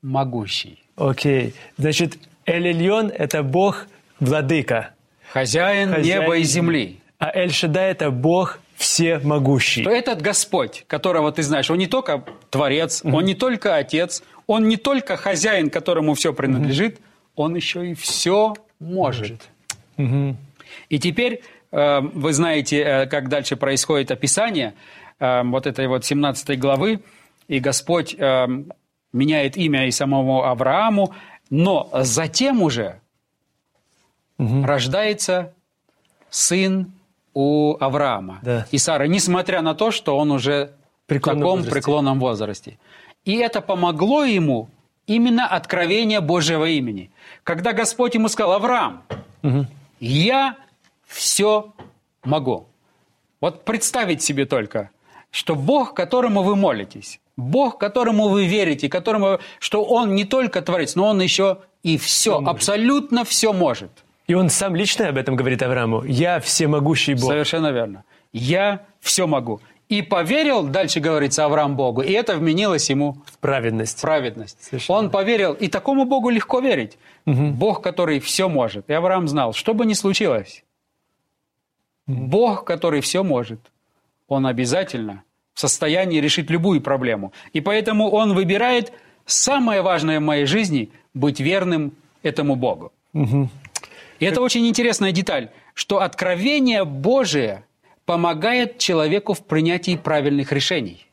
могущий. 0.02 0.84
Окей. 0.98 1.54
Значит, 1.78 2.18
Эль-Эльон– 2.46 3.12
это 3.18 3.42
Бог 3.42 3.88
владыка, 4.20 4.92
Хозяин, 5.32 5.94
Хозяин 5.94 6.22
неба 6.22 6.38
и 6.38 6.44
земли. 6.44 7.00
а 7.20 7.32
Эль-Шадай– 7.34 7.92
это 7.92 8.12
Бог 8.12 8.60
всемогущий. 8.76 9.84
То 9.84 9.90
этот 9.90 10.22
Господь, 10.22 10.86
которого 10.88 11.32
ты 11.32 11.44
знаешь, 11.44 11.70
он 11.72 11.78
не 11.78 11.88
только 11.88 12.24
Творец, 12.50 13.02
он 13.04 13.26
не 13.26 13.36
только 13.36 13.76
Отец, 13.76 14.24
он 14.48 14.68
не 14.68 14.78
только 14.78 15.18
хозяин, 15.18 15.70
которому 15.70 16.14
все 16.14 16.34
принадлежит, 16.34 17.00
он 17.36 17.56
еще 17.56 17.92
и 17.92 17.94
все 17.94 18.56
может. 18.80 19.50
И 20.90 21.00
теперь 21.00 21.42
э, 21.72 22.00
вы 22.02 22.34
знаете, 22.34 22.82
э, 22.82 23.06
как 23.06 23.30
дальше 23.30 23.56
происходит 23.56 24.12
описание 24.12 24.74
э, 25.20 25.42
вот 25.44 25.68
этой 25.68 25.88
вот 25.88 26.04
17 26.04 26.60
главы, 26.60 27.02
и 27.48 27.60
Господь 27.60 28.16
э, 28.18 28.48
меняет 29.14 29.58
имя 29.58 29.88
и 29.88 29.92
самому 29.92 30.44
Аврааму, 30.44 31.14
но 31.50 31.90
затем 32.02 32.62
уже 32.62 33.00
рождается 34.38 35.54
сын 36.30 36.92
у 37.36 37.76
Авраама 37.80 38.40
Да. 38.42 38.66
и 38.72 38.78
Сары, 38.80 39.08
несмотря 39.08 39.62
на 39.62 39.76
то, 39.76 39.92
что 39.92 40.18
он 40.18 40.32
уже 40.32 40.72
в 41.06 41.10
Преклонном 41.10 41.40
таком 41.42 41.52
возрасте. 41.58 41.72
преклонном 41.72 42.20
возрасте. 42.20 42.80
И 43.26 43.36
это 43.36 43.62
помогло 43.62 44.24
ему 44.24 44.70
именно 45.06 45.46
откровение 45.46 46.22
Божьего 46.22 46.66
имени. 46.66 47.12
Когда 47.44 47.74
Господь 47.74 48.16
ему 48.16 48.30
сказал, 48.30 48.54
Авраам, 48.54 49.04
я 50.00 50.56
все 51.06 51.74
могу. 52.24 52.66
Вот 53.42 53.66
представить 53.66 54.24
себе 54.24 54.46
только, 54.46 54.90
что 55.30 55.56
Бог, 55.56 55.94
которому 55.94 56.42
вы 56.42 56.56
молитесь, 56.56 57.20
Бог, 57.38 57.78
которому 57.78 58.30
вы 58.30 58.46
верите, 58.46 58.88
которому, 58.90 59.40
что 59.60 59.84
Он 59.84 60.16
не 60.16 60.24
только 60.24 60.62
творец, 60.62 60.96
но 60.96 61.10
Он 61.10 61.22
еще 61.22 61.58
и 61.84 61.98
все, 61.98 62.40
абсолютно 62.40 63.26
все 63.26 63.52
может. 63.54 63.92
И 64.28 64.34
он 64.34 64.50
сам 64.50 64.76
лично 64.76 65.10
об 65.10 65.18
этом 65.18 65.36
говорит 65.36 65.62
Аврааму. 65.62 66.04
«Я 66.04 66.40
всемогущий 66.40 67.14
Бог». 67.14 67.30
Совершенно 67.30 67.72
верно. 67.72 68.04
Я 68.34 68.86
все 69.00 69.28
могу. 69.28 69.62
И 69.88 70.02
поверил, 70.02 70.64
дальше 70.64 71.00
говорится, 71.00 71.46
Авраам 71.46 71.76
Богу, 71.76 72.02
и 72.02 72.12
это 72.12 72.36
вменилось 72.36 72.90
ему 72.90 73.18
В 73.26 73.38
праведность. 73.38 74.00
в 74.00 74.02
праведность. 74.02 74.64
Совершенно. 74.64 75.00
Он 75.00 75.10
поверил, 75.12 75.54
и 75.54 75.68
такому 75.68 76.06
Богу 76.06 76.30
легко 76.30 76.60
верить. 76.60 76.98
Бог, 77.26 77.82
который 77.82 78.20
все 78.20 78.50
может. 78.50 78.90
И 78.90 78.94
Авраам 78.94 79.28
знал, 79.28 79.54
что 79.54 79.74
бы 79.76 79.86
ни 79.86 79.94
случилось, 79.94 80.64
Бог, 82.08 82.66
который 82.66 83.02
все 83.02 83.24
может, 83.24 83.60
он 84.28 84.46
обязательно 84.48 85.24
в 85.54 85.60
состоянии 85.60 86.20
решить 86.20 86.50
любую 86.50 86.82
проблему. 86.82 87.32
И 87.54 87.62
поэтому 87.62 88.10
он 88.10 88.34
выбирает 88.34 88.92
самое 89.26 89.82
важное 89.82 90.20
в 90.20 90.24
моей 90.24 90.46
жизни– 90.46 90.90
быть 91.14 91.40
верным 91.40 91.94
этому 92.24 92.56
Богу. 92.56 92.92
И 94.20 94.26
это 94.26 94.42
очень 94.42 94.68
интересная 94.68 95.12
деталь, 95.12 95.50
что 95.74 96.02
откровение 96.02 96.86
Божие 96.86 97.64
помогает 98.06 98.78
человеку 98.78 99.34
в 99.34 99.46
принятии 99.46 99.96
правильных 99.98 100.52
решений. 100.52 101.06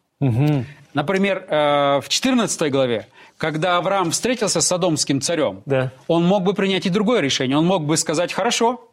Например, 0.95 1.45
э, 1.49 2.01
в 2.01 2.09
14 2.09 2.71
главе, 2.71 3.07
когда 3.39 3.79
Авраам 3.79 4.11
встретился 4.11 4.61
с 4.61 4.67
Содомским 4.67 5.21
царем, 5.21 5.63
Да. 5.65 5.91
он 6.07 6.25
мог 6.27 6.43
бы 6.45 6.53
принять 6.55 6.85
и 6.87 6.91
другое 6.91 7.21
решение. 7.21 7.57
Он 7.57 7.67
мог 7.67 7.85
бы 7.87 7.97
сказать, 7.97 8.33
хорошо, 8.33 8.91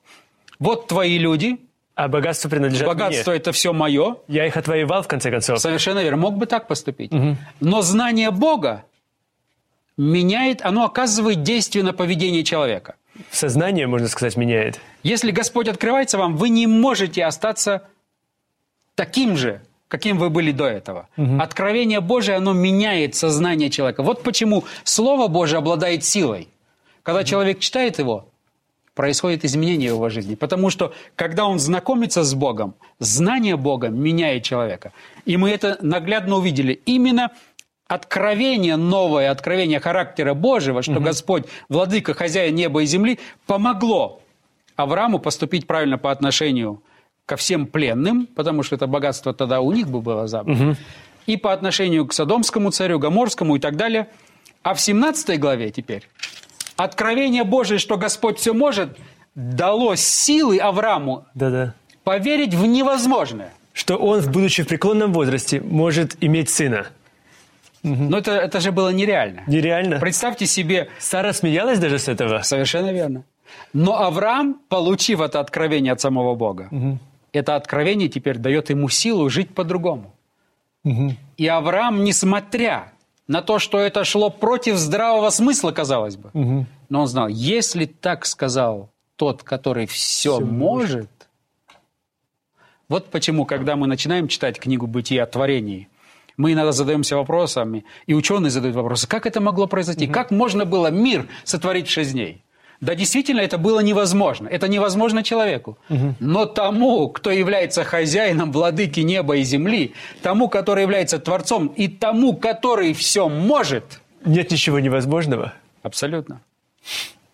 вот 0.60 0.88
твои 0.88 1.18
люди, 1.18 1.58
А 1.96 2.08
богатство 2.08 2.48
принадлежит 2.50 2.88
богатство 2.88 3.32
мне. 3.32 3.40
это 3.40 3.52
все 3.52 3.74
мое. 3.74 4.16
Я 4.30 4.46
их 4.48 4.56
отвоевал, 4.56 5.02
в 5.04 5.08
конце 5.08 5.30
концов. 5.30 5.60
Совершенно 5.60 6.00
верно, 6.02 6.18
мог 6.18 6.38
бы 6.38 6.46
так 6.46 6.68
поступить. 6.68 7.12
Но 7.60 7.82
знание 7.82 8.32
Бога 8.32 8.86
меняет, 9.98 10.62
оно 10.64 10.86
оказывает 10.86 11.44
действие 11.44 11.84
на 11.84 11.92
поведение 11.94 12.44
человека. 12.44 12.96
Сознание, 13.32 13.88
можно 13.88 14.08
сказать, 14.08 14.38
меняет. 14.38 14.80
Если 15.04 15.32
Господь 15.32 15.68
открывается 15.68 16.18
вам, 16.18 16.38
вы 16.38 16.50
не 16.50 16.68
можете 16.68 17.26
остаться 17.26 17.88
таким 18.96 19.38
же, 19.38 19.62
каким 19.88 20.18
вы 20.18 20.30
были 20.30 20.52
до 20.52 20.66
этого. 20.66 21.08
Откровение 21.40 22.02
Божие, 22.02 22.38
оно 22.38 22.54
меняет 22.54 23.16
сознание 23.16 23.70
человека. 23.70 24.04
Вот 24.04 24.24
почему 24.24 24.64
Слово 24.84 25.28
Божие 25.28 25.58
обладает 25.58 26.04
силой. 26.04 26.50
Когда 27.04 27.24
человек 27.24 27.60
читает 27.60 28.00
его, 28.00 28.30
происходит 29.00 29.46
изменение 29.46 29.92
в 29.92 29.96
его 29.96 30.10
жизни. 30.10 30.36
Потому 30.36 30.70
что, 30.70 30.94
когда 31.16 31.46
он 31.46 31.58
знакомится 31.58 32.24
с 32.24 32.34
Богом, 32.34 32.76
знание 33.00 33.56
Бога 33.56 33.88
меняет 33.88 34.44
человека. 34.44 34.92
И 35.24 35.38
мы 35.38 35.52
это 35.52 35.78
наглядно 35.82 36.36
увидели. 36.36 36.74
Именно 36.86 37.32
откровение 37.90 38.78
новое, 38.78 39.32
откровение 39.32 39.80
характера 39.80 40.34
Божьего, 40.36 40.82
что 40.84 41.00
Господь, 41.02 41.46
владыка, 41.68 42.14
хозяин 42.14 42.56
неба 42.56 42.84
и 42.84 42.86
земли, 42.86 43.20
помогло 43.48 44.22
Аврааму 44.76 45.20
поступить 45.20 45.68
правильно 45.68 45.98
по 45.98 46.12
отношению 46.12 46.82
ко 47.26 47.36
всем 47.36 47.66
пленным, 47.66 48.28
потому 48.28 48.64
что 48.64 48.76
это 48.76 48.88
богатство 48.88 49.34
тогда 49.34 49.60
у 49.60 49.72
них 49.72 49.90
бы 49.90 50.02
было 50.02 50.28
забрано, 50.28 50.78
и 51.26 51.36
по 51.36 51.52
отношению 51.52 52.06
к 52.06 52.14
Содомскому 52.14 52.72
царю, 52.72 53.00
Гоморскому 53.00 53.56
и 53.56 53.60
так 53.60 53.76
далее. 53.76 54.08
А 54.62 54.76
в 54.76 54.82
17 54.82 55.40
главе 55.40 55.72
теперь 55.72 56.08
откровение 56.78 57.44
Божие, 57.44 57.80
что 57.80 57.98
Господь 57.98 58.38
все 58.38 58.54
может, 58.54 58.98
дало 59.34 59.96
силы 59.96 60.60
Аврааму 60.60 61.26
Да-да. 61.34 61.74
поверить 62.04 62.54
в 62.54 62.66
невозможное. 62.66 63.52
Что 63.74 63.96
он, 63.96 64.22
будучи 64.32 64.64
в 64.64 64.68
преклонном 64.68 65.12
возрасте, 65.14 65.60
может 65.62 66.18
иметь 66.22 66.50
сына. 66.50 66.88
Но 67.84 68.18
это, 68.18 68.32
это 68.32 68.60
же 68.60 68.72
было 68.72 68.90
нереально. 68.90 69.44
Нереально. 69.48 70.00
Представьте 70.00 70.46
себе... 70.46 70.90
Сара 71.00 71.34
смеялась 71.34 71.80
даже 71.80 71.98
с 72.00 72.08
этого? 72.08 72.42
Совершенно 72.42 72.92
верно. 72.92 73.24
Но 73.74 74.02
Авраам, 74.02 74.60
получив 74.70 75.22
это 75.22 75.40
откровение 75.40 75.94
от 75.94 76.02
самого 76.02 76.36
Бога, 76.36 76.68
угу. 76.72 77.00
это 77.32 77.56
откровение 77.56 78.10
теперь 78.10 78.38
дает 78.38 78.70
ему 78.70 78.90
силу 78.90 79.30
жить 79.30 79.54
по-другому. 79.54 80.14
Угу. 80.84 81.16
И 81.38 81.48
Авраам, 81.48 82.04
несмотря 82.04 82.92
на 83.28 83.42
то, 83.42 83.60
что 83.60 83.80
это 83.80 84.04
шло 84.04 84.30
против 84.30 84.76
здравого 84.76 85.30
смысла, 85.30 85.72
казалось 85.72 86.16
бы, 86.16 86.30
угу. 86.34 86.66
но 86.90 87.02
он 87.02 87.08
знал, 87.08 87.28
если 87.28 87.86
так 87.86 88.26
сказал 88.26 88.90
тот, 89.16 89.44
который 89.44 89.86
все, 89.86 90.38
все 90.38 90.46
может, 90.46 90.96
может, 90.96 91.10
вот 92.88 93.12
почему, 93.12 93.46
когда 93.46 93.76
мы 93.76 93.86
начинаем 93.86 94.28
читать 94.28 94.60
книгу 94.60 94.88
«Бытия 94.88 95.24
о 95.24 95.28
творении», 95.28 95.89
мы 96.40 96.54
иногда 96.54 96.72
задаемся 96.72 97.18
вопросами, 97.18 97.84
и 98.08 98.14
ученые 98.14 98.50
задают 98.50 98.76
вопросы, 98.78 99.08
как 99.08 99.26
это 99.26 99.42
могло 99.42 99.68
произойти, 99.68 100.06
угу. 100.06 100.14
как 100.14 100.32
можно 100.32 100.64
было 100.64 100.88
мир 100.88 101.28
сотворить 101.44 101.88
в 101.88 101.92
шесть 101.92 102.14
дней. 102.14 102.42
Да, 102.80 102.96
действительно, 102.96 103.42
это 103.42 103.58
было 103.58 103.82
невозможно. 103.82 104.48
Это 104.48 104.70
невозможно 104.70 105.22
человеку. 105.22 105.78
Угу. 105.90 106.16
Но 106.22 106.46
тому, 106.46 107.10
кто 107.10 107.30
является 107.30 107.84
хозяином 107.84 108.54
владыки 108.54 109.02
неба 109.02 109.36
и 109.36 109.44
земли, 109.44 109.94
тому, 110.22 110.48
который 110.48 110.84
является 110.84 111.20
Творцом, 111.20 111.68
и 111.68 111.90
тому, 111.90 112.38
который 112.38 112.94
все 112.94 113.28
может... 113.28 114.00
Нет 114.24 114.50
ничего 114.50 114.80
невозможного. 114.80 115.54
Абсолютно. 115.84 116.40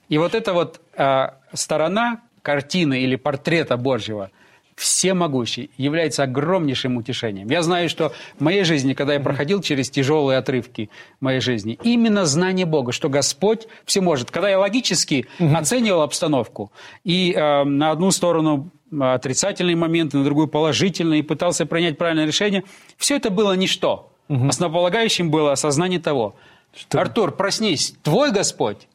И 0.10 0.18
вот 0.18 0.34
эта 0.34 0.54
вот 0.54 0.82
э, 0.98 1.28
сторона 1.54 2.22
картины 2.42 3.02
или 3.02 3.18
портрета 3.18 3.78
Божьего– 3.78 4.32
всемогущий, 4.76 5.72
является 5.78 6.24
огромнейшим 6.24 6.98
утешением. 6.98 7.50
Я 7.50 7.62
знаю, 7.62 7.90
что 7.90 8.12
в 8.38 8.42
моей 8.42 8.64
жизни, 8.64 8.94
когда 8.94 9.14
я 9.14 9.20
проходил 9.20 9.62
через 9.62 9.90
тяжелые 9.90 10.38
отрывки 10.38 10.90
моей 11.22 11.40
жизни, 11.40 11.80
именно 11.84 12.26
знание 12.26 12.66
Бога, 12.66 12.92
что 12.92 13.10
Господь 13.10 13.68
все 13.86 14.02
может. 14.02 14.32
Когда 14.32 14.50
я 14.50 14.60
логически 14.60 15.28
угу. 15.40 15.56
оценивал 15.56 16.02
обстановку, 16.02 16.72
и 17.04 17.34
э, 17.34 17.64
на 17.64 17.92
одну 17.92 18.12
сторону 18.12 18.70
отрицательные 19.00 19.76
моменты, 19.76 20.18
на 20.18 20.24
другую 20.24 20.48
положительные, 20.48 21.22
и 21.22 21.24
пытался 21.24 21.66
принять 21.66 21.98
правильное 21.98 22.26
решение, 22.26 22.64
все 22.98 23.16
это 23.16 23.30
было 23.30 23.54
ничто. 23.54 24.12
Угу. 24.28 24.50
Основополагающим 24.50 25.32
было 25.32 25.54
осознание 25.54 26.00
того, 26.00 26.36
что? 26.76 27.00
Артур, 27.00 27.32
проснись, 27.32 27.96
твой 28.04 28.32
Господь 28.32 28.88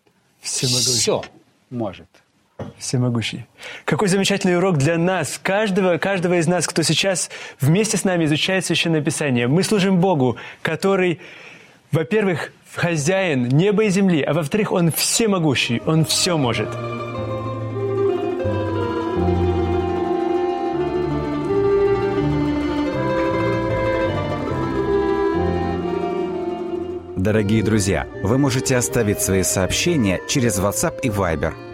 все 0.42 1.22
может 1.70 2.08
всемогущий. 2.80 3.46
Какой 3.84 4.08
замечательный 4.08 4.56
урок 4.56 4.78
для 4.78 4.98
нас, 4.98 5.38
каждого, 5.42 5.98
каждого 5.98 6.38
из 6.38 6.46
нас, 6.46 6.66
кто 6.66 6.82
сейчас 6.82 7.30
вместе 7.60 7.96
с 7.96 8.04
нами 8.04 8.24
изучает 8.24 8.64
Священное 8.64 9.00
Писание. 9.00 9.46
Мы 9.46 9.62
служим 9.62 9.98
Богу, 9.98 10.36
который, 10.62 11.20
во-первых, 11.92 12.52
хозяин 12.74 13.48
неба 13.48 13.84
и 13.84 13.90
земли, 13.90 14.22
а 14.22 14.32
во-вторых, 14.32 14.72
Он 14.72 14.90
всемогущий, 14.90 15.80
Он 15.86 16.04
все 16.04 16.36
может. 16.36 16.68
Дорогие 27.16 27.62
друзья, 27.62 28.06
вы 28.22 28.38
можете 28.38 28.78
оставить 28.78 29.20
свои 29.20 29.42
сообщения 29.42 30.22
через 30.26 30.58
WhatsApp 30.58 31.00
и 31.02 31.08
Viber– 31.08 31.52